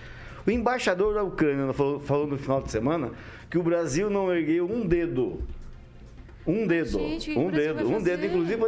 [0.47, 3.11] O embaixador da Ucrânia falou, falou no final de semana
[3.51, 5.43] que o Brasil não ergueu um dedo.
[6.49, 6.99] Um dedo.
[6.99, 7.87] Gente, um dedo.
[7.87, 8.59] Um dedo, inclusive,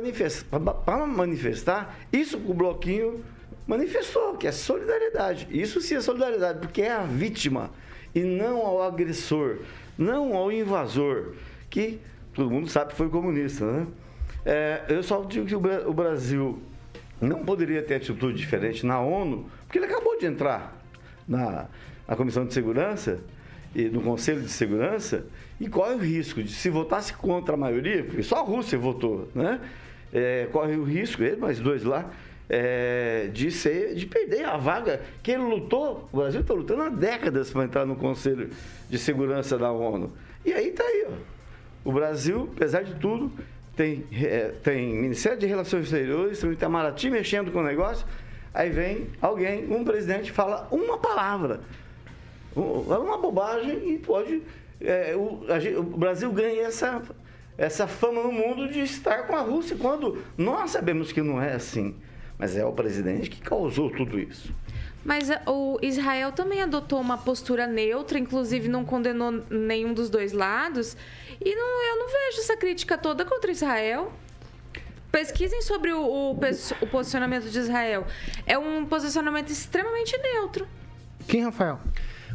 [0.85, 3.24] para manifestar isso o bloquinho
[3.66, 5.49] manifestou, que é solidariedade.
[5.51, 7.70] Isso sim é solidariedade, porque é a vítima
[8.14, 9.61] e não ao agressor,
[9.97, 11.35] não ao invasor,
[11.70, 11.99] que
[12.35, 13.87] todo mundo sabe que foi comunista, né?
[14.45, 16.61] É, eu só digo que o Brasil
[17.20, 20.76] não poderia ter atitude diferente na ONU, porque ele acabou de entrar
[21.26, 21.66] na,
[22.07, 23.20] na Comissão de Segurança
[23.74, 25.24] e no Conselho de Segurança
[25.61, 29.28] e corre o risco de, se votasse contra a maioria, porque só a Rússia votou,
[29.34, 29.61] né?
[30.12, 32.11] É, corre o risco, ele mais dois lá,
[32.48, 36.08] é, de, ser, de perder a vaga que ele lutou.
[36.11, 38.50] O Brasil está lutando há décadas para entrar no Conselho
[38.88, 40.11] de Segurança da ONU.
[40.44, 41.12] E aí está aí, ó.
[41.84, 43.30] O Brasil, apesar de tudo,
[43.76, 48.04] tem, é, tem Ministério de Relações Exteriores, tem o Itamaraty mexendo com o negócio.
[48.52, 51.61] Aí vem alguém, um presidente, fala uma palavra.
[52.56, 54.42] Um- uma bobagem e pode.
[54.81, 57.03] É, o, a o Brasil ganha essa,
[57.59, 61.53] essa fama no mundo de estar com a Rússia, quando nós sabemos que não é
[61.55, 61.97] assim.
[62.39, 64.55] Mas é o presidente que causou tudo isso.
[65.05, 70.33] Mas eh, o Israel também adotou uma postura neutra, inclusive não condenou nenhum dos dois
[70.33, 70.97] lados.
[71.39, 74.11] E não- eu não vejo essa crítica toda contra Israel.
[75.12, 76.31] Pesquisem sobre o, o
[76.81, 78.07] o posicionamento de Israel.
[78.47, 80.66] É um posicionamento extremamente neutro.
[81.26, 81.78] Quem, Rafael?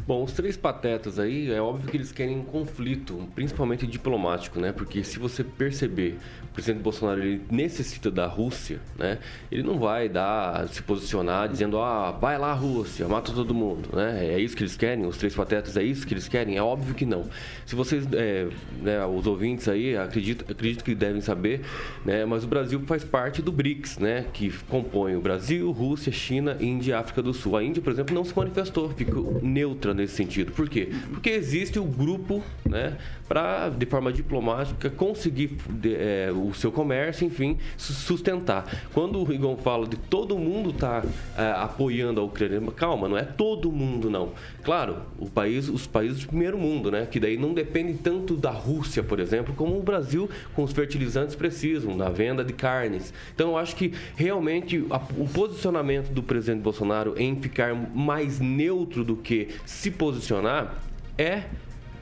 [0.06, 4.70] Bom, os três patetas aí, é óbvio que eles querem um conflito, principalmente diplomático, né?
[4.70, 9.18] Porque se você perceber, o presidente Bolsonaro ele necessita da Rússia, né?
[9.50, 14.26] Ele não vai dar, se posicionar dizendo, ah, vai lá Rússia, mata todo mundo, né?
[14.26, 15.04] É isso que eles querem?
[15.06, 16.56] Os três patetas é isso que eles querem?
[16.56, 17.24] É óbvio que não.
[17.66, 18.46] Se vocês, é,
[18.80, 21.62] né, os ouvintes aí, acredito, acredito que devem saber,
[22.04, 22.24] né?
[22.24, 24.26] Mas o Brasil faz parte do BRICS, né?
[24.32, 27.56] Que compõe o Brasil, Rússia, China, Índia e África do Sul.
[27.56, 30.52] A Índia, por exemplo, não se manifestou, ficou neutra nesse sentido.
[30.52, 30.90] Por quê?
[31.10, 32.96] Porque existe o grupo, né?
[33.26, 38.64] Para, de forma diplomática, conseguir de, é, o seu comércio, enfim, sustentar.
[38.92, 41.04] Quando o Rigon fala de todo mundo tá
[41.36, 44.32] é, apoiando a Ucrânia, calma, não é todo mundo, não.
[44.62, 47.06] Claro, o país, os países do primeiro mundo, né?
[47.06, 51.34] Que daí não dependem tanto da Rússia, por exemplo, como o Brasil com os fertilizantes
[51.34, 53.12] precisam, na venda de carnes.
[53.34, 59.04] Então, eu acho que realmente a, o posicionamento do presidente Bolsonaro em ficar mais neutro
[59.04, 60.74] do que se posicionar
[61.18, 61.44] é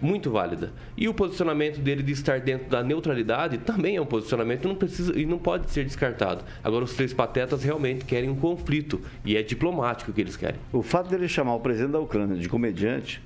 [0.01, 0.72] muito válida.
[0.97, 5.18] E o posicionamento dele de estar dentro da neutralidade também é um posicionamento não precisa
[5.18, 6.45] e não pode ser descartado.
[6.62, 10.61] Agora os três patetas realmente querem um conflito e é diplomático que eles querem.
[10.72, 13.20] O fato dele chamar o presidente da Ucrânia de comediante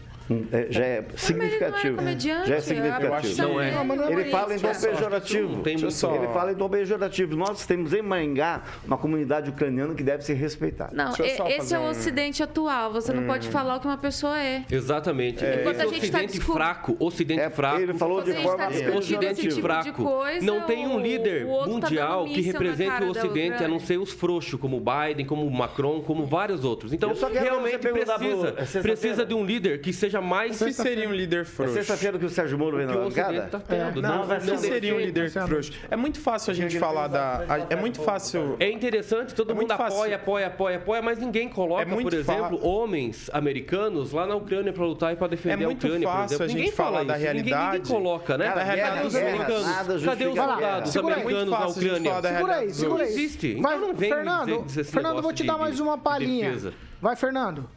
[0.70, 2.00] já é significativo.
[2.00, 3.42] Ele não é já é significativo.
[3.42, 3.72] Não é.
[4.12, 5.62] Ele fala em tom pejorativo.
[5.66, 7.36] Ele fala em tom pejorativo.
[7.36, 10.90] Nós temos em Maringá uma comunidade ucraniana que deve ser respeitada.
[10.94, 11.12] Não,
[11.48, 12.92] esse é o Ocidente atual.
[12.92, 14.64] Você não pode falar o que uma pessoa é.
[14.70, 15.44] Exatamente.
[15.44, 15.60] É.
[15.60, 17.80] Enquanto a gente tá Ocidente discu- fraco, Ocidente É, fraco.
[17.80, 19.84] ele falou de forma tá esse Ocidente tipo fraco.
[19.84, 23.78] de coisa, não tem um líder tá mundial dando que represente o Ocidente, a não
[23.80, 26.92] ser os frouxos, como o Biden, como o Macron, como vários outros.
[26.92, 30.60] Então, realmente precisa, é precisa de um líder que seja mais...
[30.60, 31.74] O que seria um líder É frouxo?
[31.74, 33.44] sexta-feira que o Sérgio Moro vem na bancada?
[33.44, 34.02] está tendo.
[34.02, 35.48] Não, vai O ser que seria um líder Luciano.
[35.48, 35.72] frouxo?
[35.90, 37.44] É muito fácil a gente falar da.
[37.70, 38.56] É muito fácil.
[38.60, 42.14] É interessante, todo É mundo apoia, apoia, apoia, apoia, mas ninguém coloca, É muito por
[42.14, 46.14] exemplo, homens americanos lá na Ucrânia para lutar e para defender É a Ucrânia, por
[46.14, 46.44] fácil exemplo.
[46.44, 47.78] a gente ninguém falar fala da realidade.
[47.78, 48.48] Ninguém coloca, né?
[48.52, 50.04] Cadê os americanos?
[50.04, 52.22] Cadê os soldados americanos É muito na Ucrânia?
[52.22, 53.12] Segura aí, segura Não aí.
[53.12, 53.54] existe.
[53.60, 56.56] Vai, Então não vem Fernando, Fernando, vou te dar mais uma palhinha.
[57.00, 57.68] Vai, Fernando.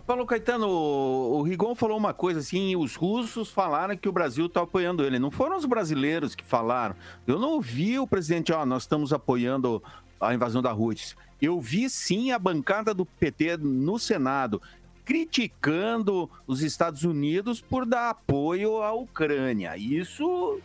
[0.00, 4.62] Paulo Caetano, o Rigon falou uma coisa assim, os russos falaram que o Brasil está
[4.62, 5.18] apoiando ele.
[5.18, 6.94] Não foram os brasileiros que falaram.
[7.26, 9.82] Eu não ouvi o presidente, ó, nós estamos apoiando
[10.20, 11.16] a invasão da Rússia.
[11.40, 14.60] Eu vi sim a bancada do PT no Senado
[15.04, 19.76] criticando os Estados Unidos por dar apoio à Ucrânia.
[19.76, 20.60] Isso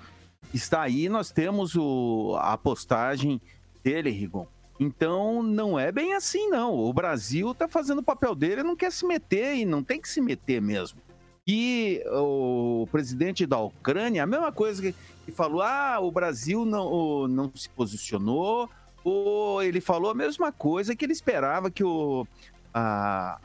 [0.54, 3.42] está aí, nós temos o- a postagem
[3.84, 4.48] dele, Rigon.
[4.80, 6.74] Então, não é bem assim, não.
[6.74, 10.08] O Brasil está fazendo o papel dele, não quer se meter e não tem que
[10.08, 11.02] se meter mesmo.
[11.46, 17.28] E o presidente da Ucrânia, a mesma coisa que, que falou: ah, o Brasil não,
[17.28, 18.70] não se posicionou,
[19.04, 22.26] ou ele falou a mesma coisa que ele esperava que o,
[22.74, 23.40] a,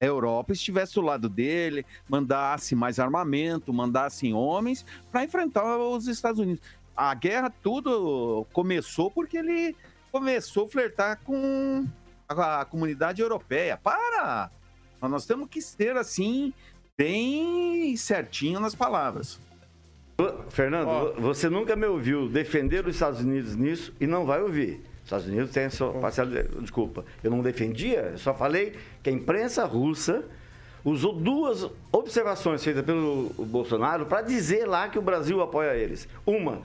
[0.00, 6.40] a Europa estivesse do lado dele, mandasse mais armamento, mandasse homens para enfrentar os Estados
[6.40, 6.64] Unidos.
[6.96, 9.76] A guerra tudo começou porque ele
[10.22, 11.86] começou a flertar com
[12.28, 13.78] a, comunidade europeia.
[13.82, 14.50] Para!
[15.00, 16.52] Nós temos que ser assim,
[16.96, 19.40] bem certinho nas palavras.
[20.50, 24.80] Fernando, vo- você nunca me ouviu defender os Estados Unidos nisso e não vai ouvir.
[24.98, 26.48] Os Estados Unidos têm a sua parcialidade.
[26.60, 30.24] Desculpa, eu não defendia, eu só falei que a imprensa russa
[30.84, 36.06] usou duas observações feitas pelo Bolsonaro para dizer lá que o Brasil apoia eles.
[36.24, 36.62] Uma,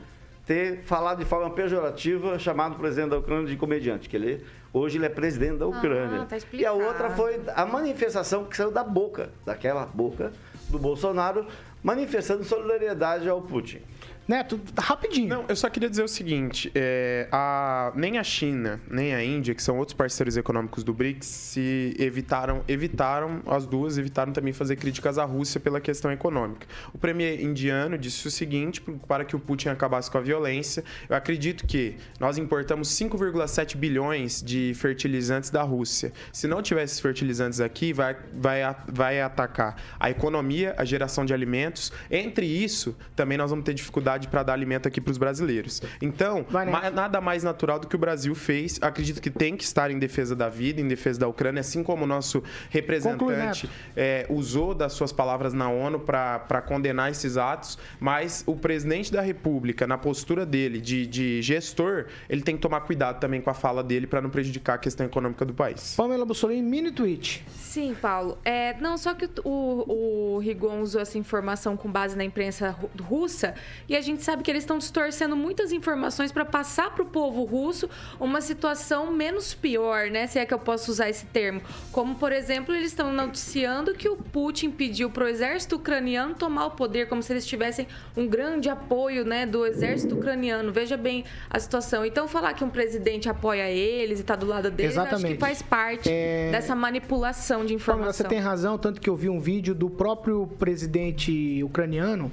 [0.47, 4.97] ter falado de forma pejorativa, chamado o presidente da Ucrânia de comediante, que ele hoje
[4.97, 6.25] ele é presidente da Ucrânia.
[6.25, 10.31] tá e a outra foi a manifestação que saiu da boca, daquela boca
[10.69, 11.45] do Bolsonaro,
[11.83, 13.81] manifestando solidariedade ao Putin.
[14.27, 15.29] Neto, rapidinho.
[15.29, 19.55] Não, eu só queria dizer o seguinte: é, a- nem a China, nem a Índia,
[19.55, 24.75] que são outros parceiros econômicos do BRICS, se evitaram, evitaram, as duas evitaram também fazer
[24.75, 26.67] críticas à Rússia pela questão econômica.
[26.93, 31.15] O premier indiano disse o seguinte: para que o Putin acabasse com a violência, eu
[31.15, 36.11] acredito que nós importamos 5,7 bilhões de fertilizantes da Rússia.
[36.33, 38.59] Se não tivesse fertilizantes aqui, vai, vai,
[38.91, 41.93] vai atacar a economia, a geração de alimentos.
[42.11, 45.81] Entre isso, também nós vamos ter dificuldade para dar alimento aqui para os brasileiros.
[46.01, 48.79] Então, ma- nada mais natural do que o Brasil fez.
[48.81, 52.05] Acredito que tem que estar em defesa da vida, em defesa da Ucrânia, assim como
[52.05, 57.77] o nosso representante é, usou das suas palavras na ONU para condenar esses atos.
[57.99, 62.81] Mas o presidente da República, na postura dele de, de gestor, ele tem que tomar
[62.81, 65.95] cuidado também com a fala dele para não prejudicar a questão econômica do país.
[65.97, 67.43] Pamela Bussolini, mini tweet.
[67.57, 68.37] Sim, Paulo.
[68.45, 72.89] É, não, só que o, o, Rigon usou essa informação com base na imprensa ru-
[73.01, 73.53] russa
[73.89, 77.43] e a gente sabe que eles estão distorcendo muitas informações para passar para o povo
[77.43, 77.89] russo
[78.19, 80.25] uma situação menos pior, né?
[80.27, 81.61] Se é que eu posso usar esse termo.
[81.91, 86.65] Como, por exemplo, eles estão noticiando que o Putin pediu para o exército ucraniano tomar
[86.67, 90.71] o poder, como se eles tivessem um grande apoio né, do exército ucraniano.
[90.71, 92.05] Veja bem a situação.
[92.05, 95.33] Então, falar que um presidente apoia eles e está do lado deles, acho Exatamente.
[95.35, 98.13] que faz parte É- dessa manipulação de informação.
[98.13, 102.31] você tem razão, tanto que eu vi um vídeo do próprio presidente ucraniano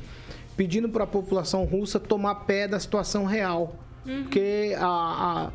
[0.57, 3.77] pedindo para a população russa tomar pé da situação real.
[4.05, 5.51] Porque, a, a-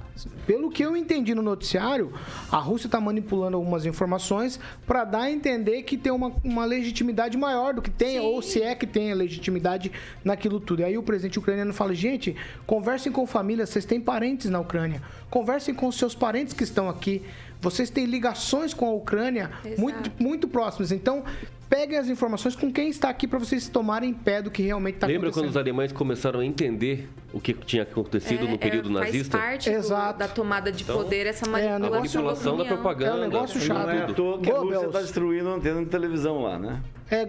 [0.47, 2.11] pelo que eu entendi no noticiário,
[2.51, 7.37] a Rússia está manipulando algumas informações para dar a entender que tem uma, uma legitimidade
[7.37, 9.91] maior do que tem, ou se é que tem a legitimidade
[10.23, 10.81] naquilo tudo.
[10.81, 12.35] E aí o presidente ucraniano fala: gente,
[12.65, 17.21] conversem com família, vocês têm parentes na Ucrânia, conversem com seus parentes que estão aqui,
[17.61, 20.91] vocês têm ligações com a Ucrânia muito, muito próximas.
[20.91, 21.23] Então,
[21.69, 25.07] peguem as informações com quem está aqui para vocês tomarem pé do que realmente está
[25.07, 25.43] Lembra acontecendo.
[25.43, 29.37] quando os alemães começaram a entender o que tinha acontecido no período é, nazista?
[29.37, 33.27] Faz parte do- da tomada de Então, poder, essa É, manipulação, a manipulação da propaganda.
[33.27, 36.81] Não é à toa que a Rússia está destruindo a antena de televisão lá, né?
[37.11, 37.23] É,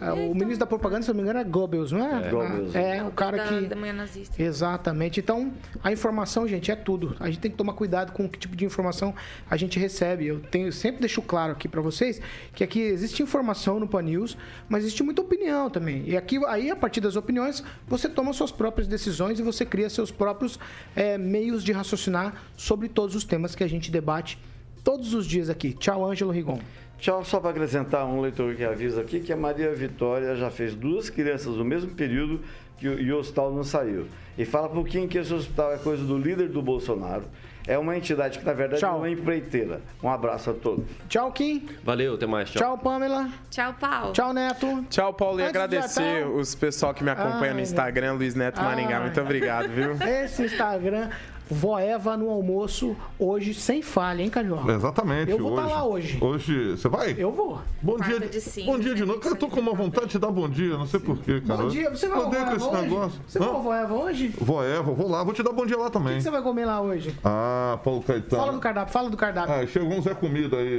[0.00, 2.24] é, o ministro da propaganda, se não me engano, é Goebbels, não é?
[2.24, 2.74] É, Goebbels.
[2.76, 3.66] É, o cara da, que...
[3.66, 4.40] da manhã nazista.
[4.40, 5.18] Exatamente.
[5.18, 7.16] Então, a informação, gente, é tudo.
[7.18, 9.12] A gente tem que tomar cuidado com que tipo de informação
[9.50, 10.26] a gente recebe.
[10.28, 12.20] Eu tenho sempre deixo claro aqui para vocês
[12.54, 14.36] que aqui existe informação no Pan News,
[14.68, 16.04] mas existe muita opinião também.
[16.06, 19.88] E aqui, aí, a partir das opiniões, você toma suas próprias decisões e você cria
[19.88, 20.58] seus próprios
[20.96, 24.38] eh, meios de raciocinar sobre todos os temas que a gente debate
[24.82, 25.72] todos os dias aqui.
[25.72, 26.58] Tchau, Ângelo Rigon.
[26.98, 30.74] Tchau, só para acrescentar um leitor que avisa aqui que a Maria Vitória já fez
[30.74, 32.40] duas crianças no mesmo período
[32.78, 34.06] que o, e o hospital não saiu.
[34.38, 37.24] E fala por quem que esse hospital é coisa do líder do Bolsonaro.
[37.66, 38.94] É uma entidade que, na verdade, Tchau.
[38.94, 39.80] é uma empreiteira.
[40.02, 40.84] Um abraço a todos.
[41.08, 41.66] Tchau, Kim.
[41.82, 42.50] Valeu, até mais.
[42.50, 42.60] Tchau.
[42.62, 43.28] Tchau, Pamela.
[43.50, 44.12] Tchau, Paulo.
[44.12, 44.84] Tchau, Neto.
[44.90, 45.40] Tchau, Paulo.
[45.40, 48.96] E Antes agradecer os pessoal que me acompanha Ai, no Instagram, Luiz Neto Maringá.
[48.98, 49.02] Ai.
[49.04, 49.92] Muito obrigado, viu?
[50.06, 51.08] Esse Instagram,
[51.50, 54.72] Vó Eva no almoço, hoje sem falha, hein, Carioca?
[54.72, 55.30] Exatamente.
[55.30, 56.18] Eu vou estar lá hoje.
[56.20, 57.14] Hoje, você vai?
[57.18, 57.60] Eu vou.
[57.82, 59.20] Bom dia, de cinza, bom dia de novo.
[59.20, 61.62] Cara, eu tô com uma vontade de dar bom dia, não sei porquê, cara.
[61.64, 62.80] Bom dia, você vai ao Odeio com esse hoje?
[62.82, 63.20] negócio.
[63.28, 63.40] Você Hã?
[63.42, 64.34] vai ao Vó Eva hoje?
[64.40, 66.16] O Vó Eva, vou lá, vou te dar bom dia lá que, também.
[66.16, 67.14] que você vai comer lá hoje?
[67.22, 68.52] Ah, Paulo Fala Caetano.
[68.52, 69.54] do cardápio, fala do cardápio.
[69.54, 70.78] Ah, chegou um Zé Comida aí.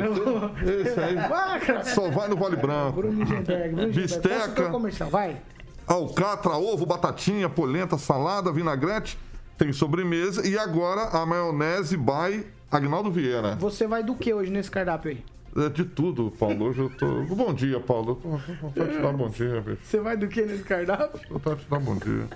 [0.82, 1.16] Esse aí.
[1.30, 1.84] Vai, cara.
[1.86, 3.02] Só vai no Vale Branco.
[3.02, 3.24] Bruno.
[3.94, 4.70] Bisteca.
[4.70, 5.38] Comercial, vai.
[5.88, 9.18] Alcatra, ovo, batatinha, polenta, salada, vinagrete.
[9.58, 10.46] Tem sobremesa.
[10.48, 13.56] E agora a maionese by Agnaldo Vieira.
[13.56, 15.24] Você vai do que hoje nesse cardápio aí?
[15.58, 16.66] É de tudo, Paulo.
[16.66, 17.24] Hoje eu tô.
[17.34, 18.20] Bom dia, Paulo.
[18.26, 19.78] Eu tô te dar bom dia, bicho.
[19.86, 21.18] Você vai do que nesse cardápio?
[21.30, 22.28] Tô vontade de te dar bom dia.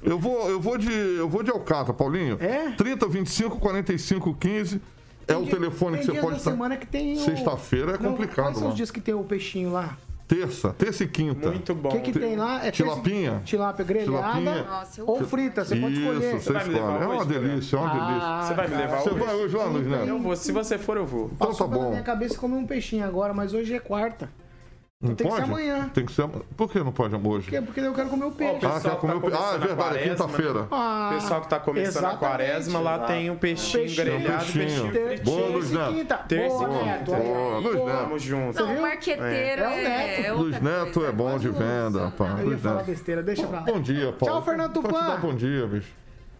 [0.00, 0.92] Eu vou, eu vou de.
[0.92, 2.36] Eu vou de Alcatra, Paulinho.
[2.40, 2.70] É?
[2.70, 4.80] 30, 25, 45, 15.
[5.26, 6.50] É o Tem dia- telefone que tem você pode estar.
[6.52, 8.70] semana que tem o- Sexta-feira é Não, complicado Quais são lá.
[8.70, 9.96] os dias que tem o peixinho lá?
[10.32, 11.50] Terça, terça e quinta.
[11.50, 11.90] Muito bom.
[11.90, 12.56] O que, que tem lá?
[12.58, 13.42] É terça- Tilapinha.
[13.44, 14.10] Tilápia grelhada
[14.40, 14.62] Tilapinha.
[14.64, 16.36] Nossa, ou frita, você pode escolher.
[16.36, 17.02] Isso, você vai me levar.
[17.02, 18.28] É uma delícia, é uma delícia.
[18.28, 19.18] Ah, Você vai me levar Você hoje?
[19.20, 20.06] vai hoje lá, Luiz Neto?
[20.08, 20.34] Eu vou.
[20.36, 21.26] Se você for, eu vou.
[21.26, 21.90] Então tá Passou pela bom.
[21.90, 24.30] minha cabeça comer um peixinho agora, mas hoje é quarta.
[25.02, 25.44] Não tem que pode?
[25.46, 25.90] ser amanhã.
[25.92, 26.28] Tem que ser.
[26.56, 27.46] Por que não pode hoje?
[27.46, 27.60] Por quê?
[27.60, 28.54] Porque eu quero comer o peixe.
[28.54, 30.68] pessoal Ah, quer que comer tá o pe- Ah, é verdade, é quinta-feira.
[30.70, 34.04] Ah, O pessoal que tá começando a quaresma, lá tem um peixinho Peixinho.
[34.06, 34.64] grelhado, Peixinho.
[34.92, 35.24] peixinho fritinho.
[35.24, 36.28] Boa, Luiz terça Neto.
[36.28, 36.84] Terça Boa, e quinta.
[36.84, 37.10] Neto.
[37.10, 37.74] Boa, Luiz.
[37.84, 37.98] Neto.
[37.98, 38.60] Tamo junto.
[38.64, 40.26] Não, o marqueteiro É o é, Neto.
[40.26, 42.38] é Luiz Neto é bom de venda, rapaz.
[42.40, 43.64] Eu ia falar besteira, deixa pra lá.
[43.66, 44.34] Bom dia, Paulo.
[44.36, 45.20] Tchau, Fernando Pode Tupan.
[45.20, 45.88] bom dia, bicho.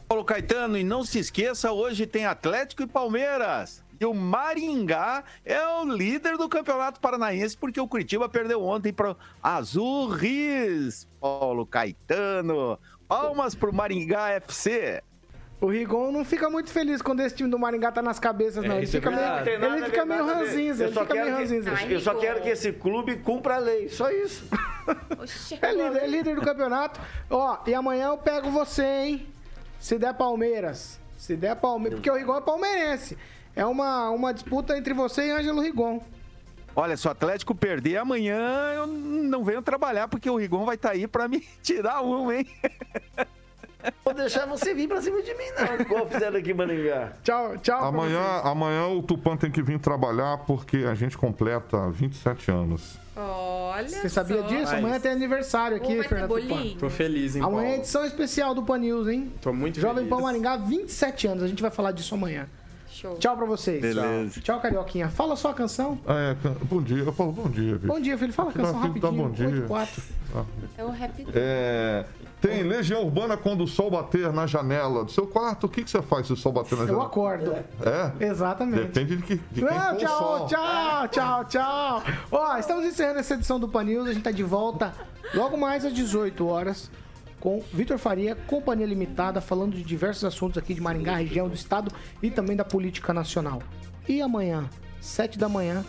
[0.08, 3.82] Paulo Caetano, e não se esqueça, hoje tem Atlético e Palmeiras.
[4.02, 9.14] E o Maringá é o líder do Campeonato Paranaense, porque o Curitiba perdeu ontem para
[9.40, 11.06] Azul Riz.
[11.20, 12.76] Paulo Caetano,
[13.06, 15.00] palmas pro Maringá FC.
[15.60, 18.74] O Rigon não fica muito feliz quando esse time do Maringá tá nas cabeças, não.
[18.78, 19.44] Ele é fica meio, verdade.
[19.44, 20.48] Tem nada ele fica ver, meio nada a ver.
[20.48, 21.70] ranzinza, Eu ele só fica meio quero que- ranzinza.
[21.72, 24.44] Ai, Eu só quero que esse clube cumpra a lei, só isso.
[25.16, 25.58] Oxê.
[25.62, 26.98] É líder, é líder do campeonato.
[27.30, 29.26] Ó, e amanhã eu pego você, hein?
[29.78, 30.98] Se der Palmeiras.
[31.16, 32.00] Se der Palmeiras.
[32.00, 33.16] Porque o Rigon é palmeirense.
[33.54, 36.00] É uma, uma disputa entre você e Ângelo Rigon.
[36.74, 38.38] Olha, se o Atlético perder amanhã,
[38.74, 42.46] eu não venho trabalhar, porque o Rigon vai estar aí para me tirar um, hein?
[44.04, 45.74] Vou deixar você vir pra cima de mim, não.
[45.84, 47.12] Igual fizeram aqui em Maringá.
[47.22, 47.84] Tchau, tchau.
[47.84, 52.96] Amanhã, amanhã o Tupan tem que vir trabalhar porque a gente completa 27 anos.
[53.14, 54.46] Olha Você sabia só.
[54.46, 54.74] disso?
[54.74, 56.76] Amanhã tem aniversário aqui, ter Fernando Tupan.
[56.78, 59.32] Tô feliz, hein, Amanhã é edição especial do Pan News, hein?
[59.42, 60.10] Tô muito Jovem feliz.
[60.10, 61.42] Pan Maringá, 27 anos.
[61.42, 62.48] A gente vai falar disso amanhã.
[63.02, 63.16] Show.
[63.18, 63.80] Tchau pra vocês.
[63.82, 64.40] Beleza.
[64.40, 65.08] Tchau, Carioquinha.
[65.08, 65.98] Fala sua canção.
[66.06, 67.02] Ah, é, bom dia.
[67.02, 67.86] Eu falo bom dia, bicho.
[67.88, 68.32] Bom dia, filho.
[68.32, 69.12] Fala a canção dá rapidinho.
[69.24, 69.48] bom dia.
[69.48, 70.02] 8 4.
[70.78, 71.26] É o rap.
[71.34, 72.04] É,
[72.40, 75.64] tem Legião Urbana quando o sol bater na janela do seu quarto.
[75.64, 77.06] O que, que você faz se o sol bater na Eu janela?
[77.06, 77.52] acordo.
[77.80, 78.24] É?
[78.24, 78.84] Exatamente.
[78.84, 80.46] Depende de, que, de quem Não, for o tchau, sol.
[80.46, 82.02] tchau, tchau, tchau.
[82.30, 84.06] Ó, estamos encerrando essa edição do Pan News.
[84.08, 84.94] A gente tá de volta
[85.34, 86.88] logo mais às 18 horas
[87.42, 91.92] com Vitor Faria, Companhia Limitada, falando de diversos assuntos aqui de Maringá, região do estado
[92.22, 93.60] e também da política nacional.
[94.08, 94.70] E amanhã,
[95.00, 95.84] 7 da manhã,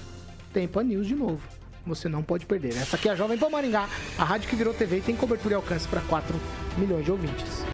[0.51, 1.47] tem Pan News de novo.
[1.85, 2.69] Você não pode perder.
[2.69, 3.87] Essa aqui é a Jovem Pan Maringá,
[4.17, 6.35] a rádio que virou TV e tem cobertura e alcance para 4
[6.75, 7.63] milhões de ouvintes.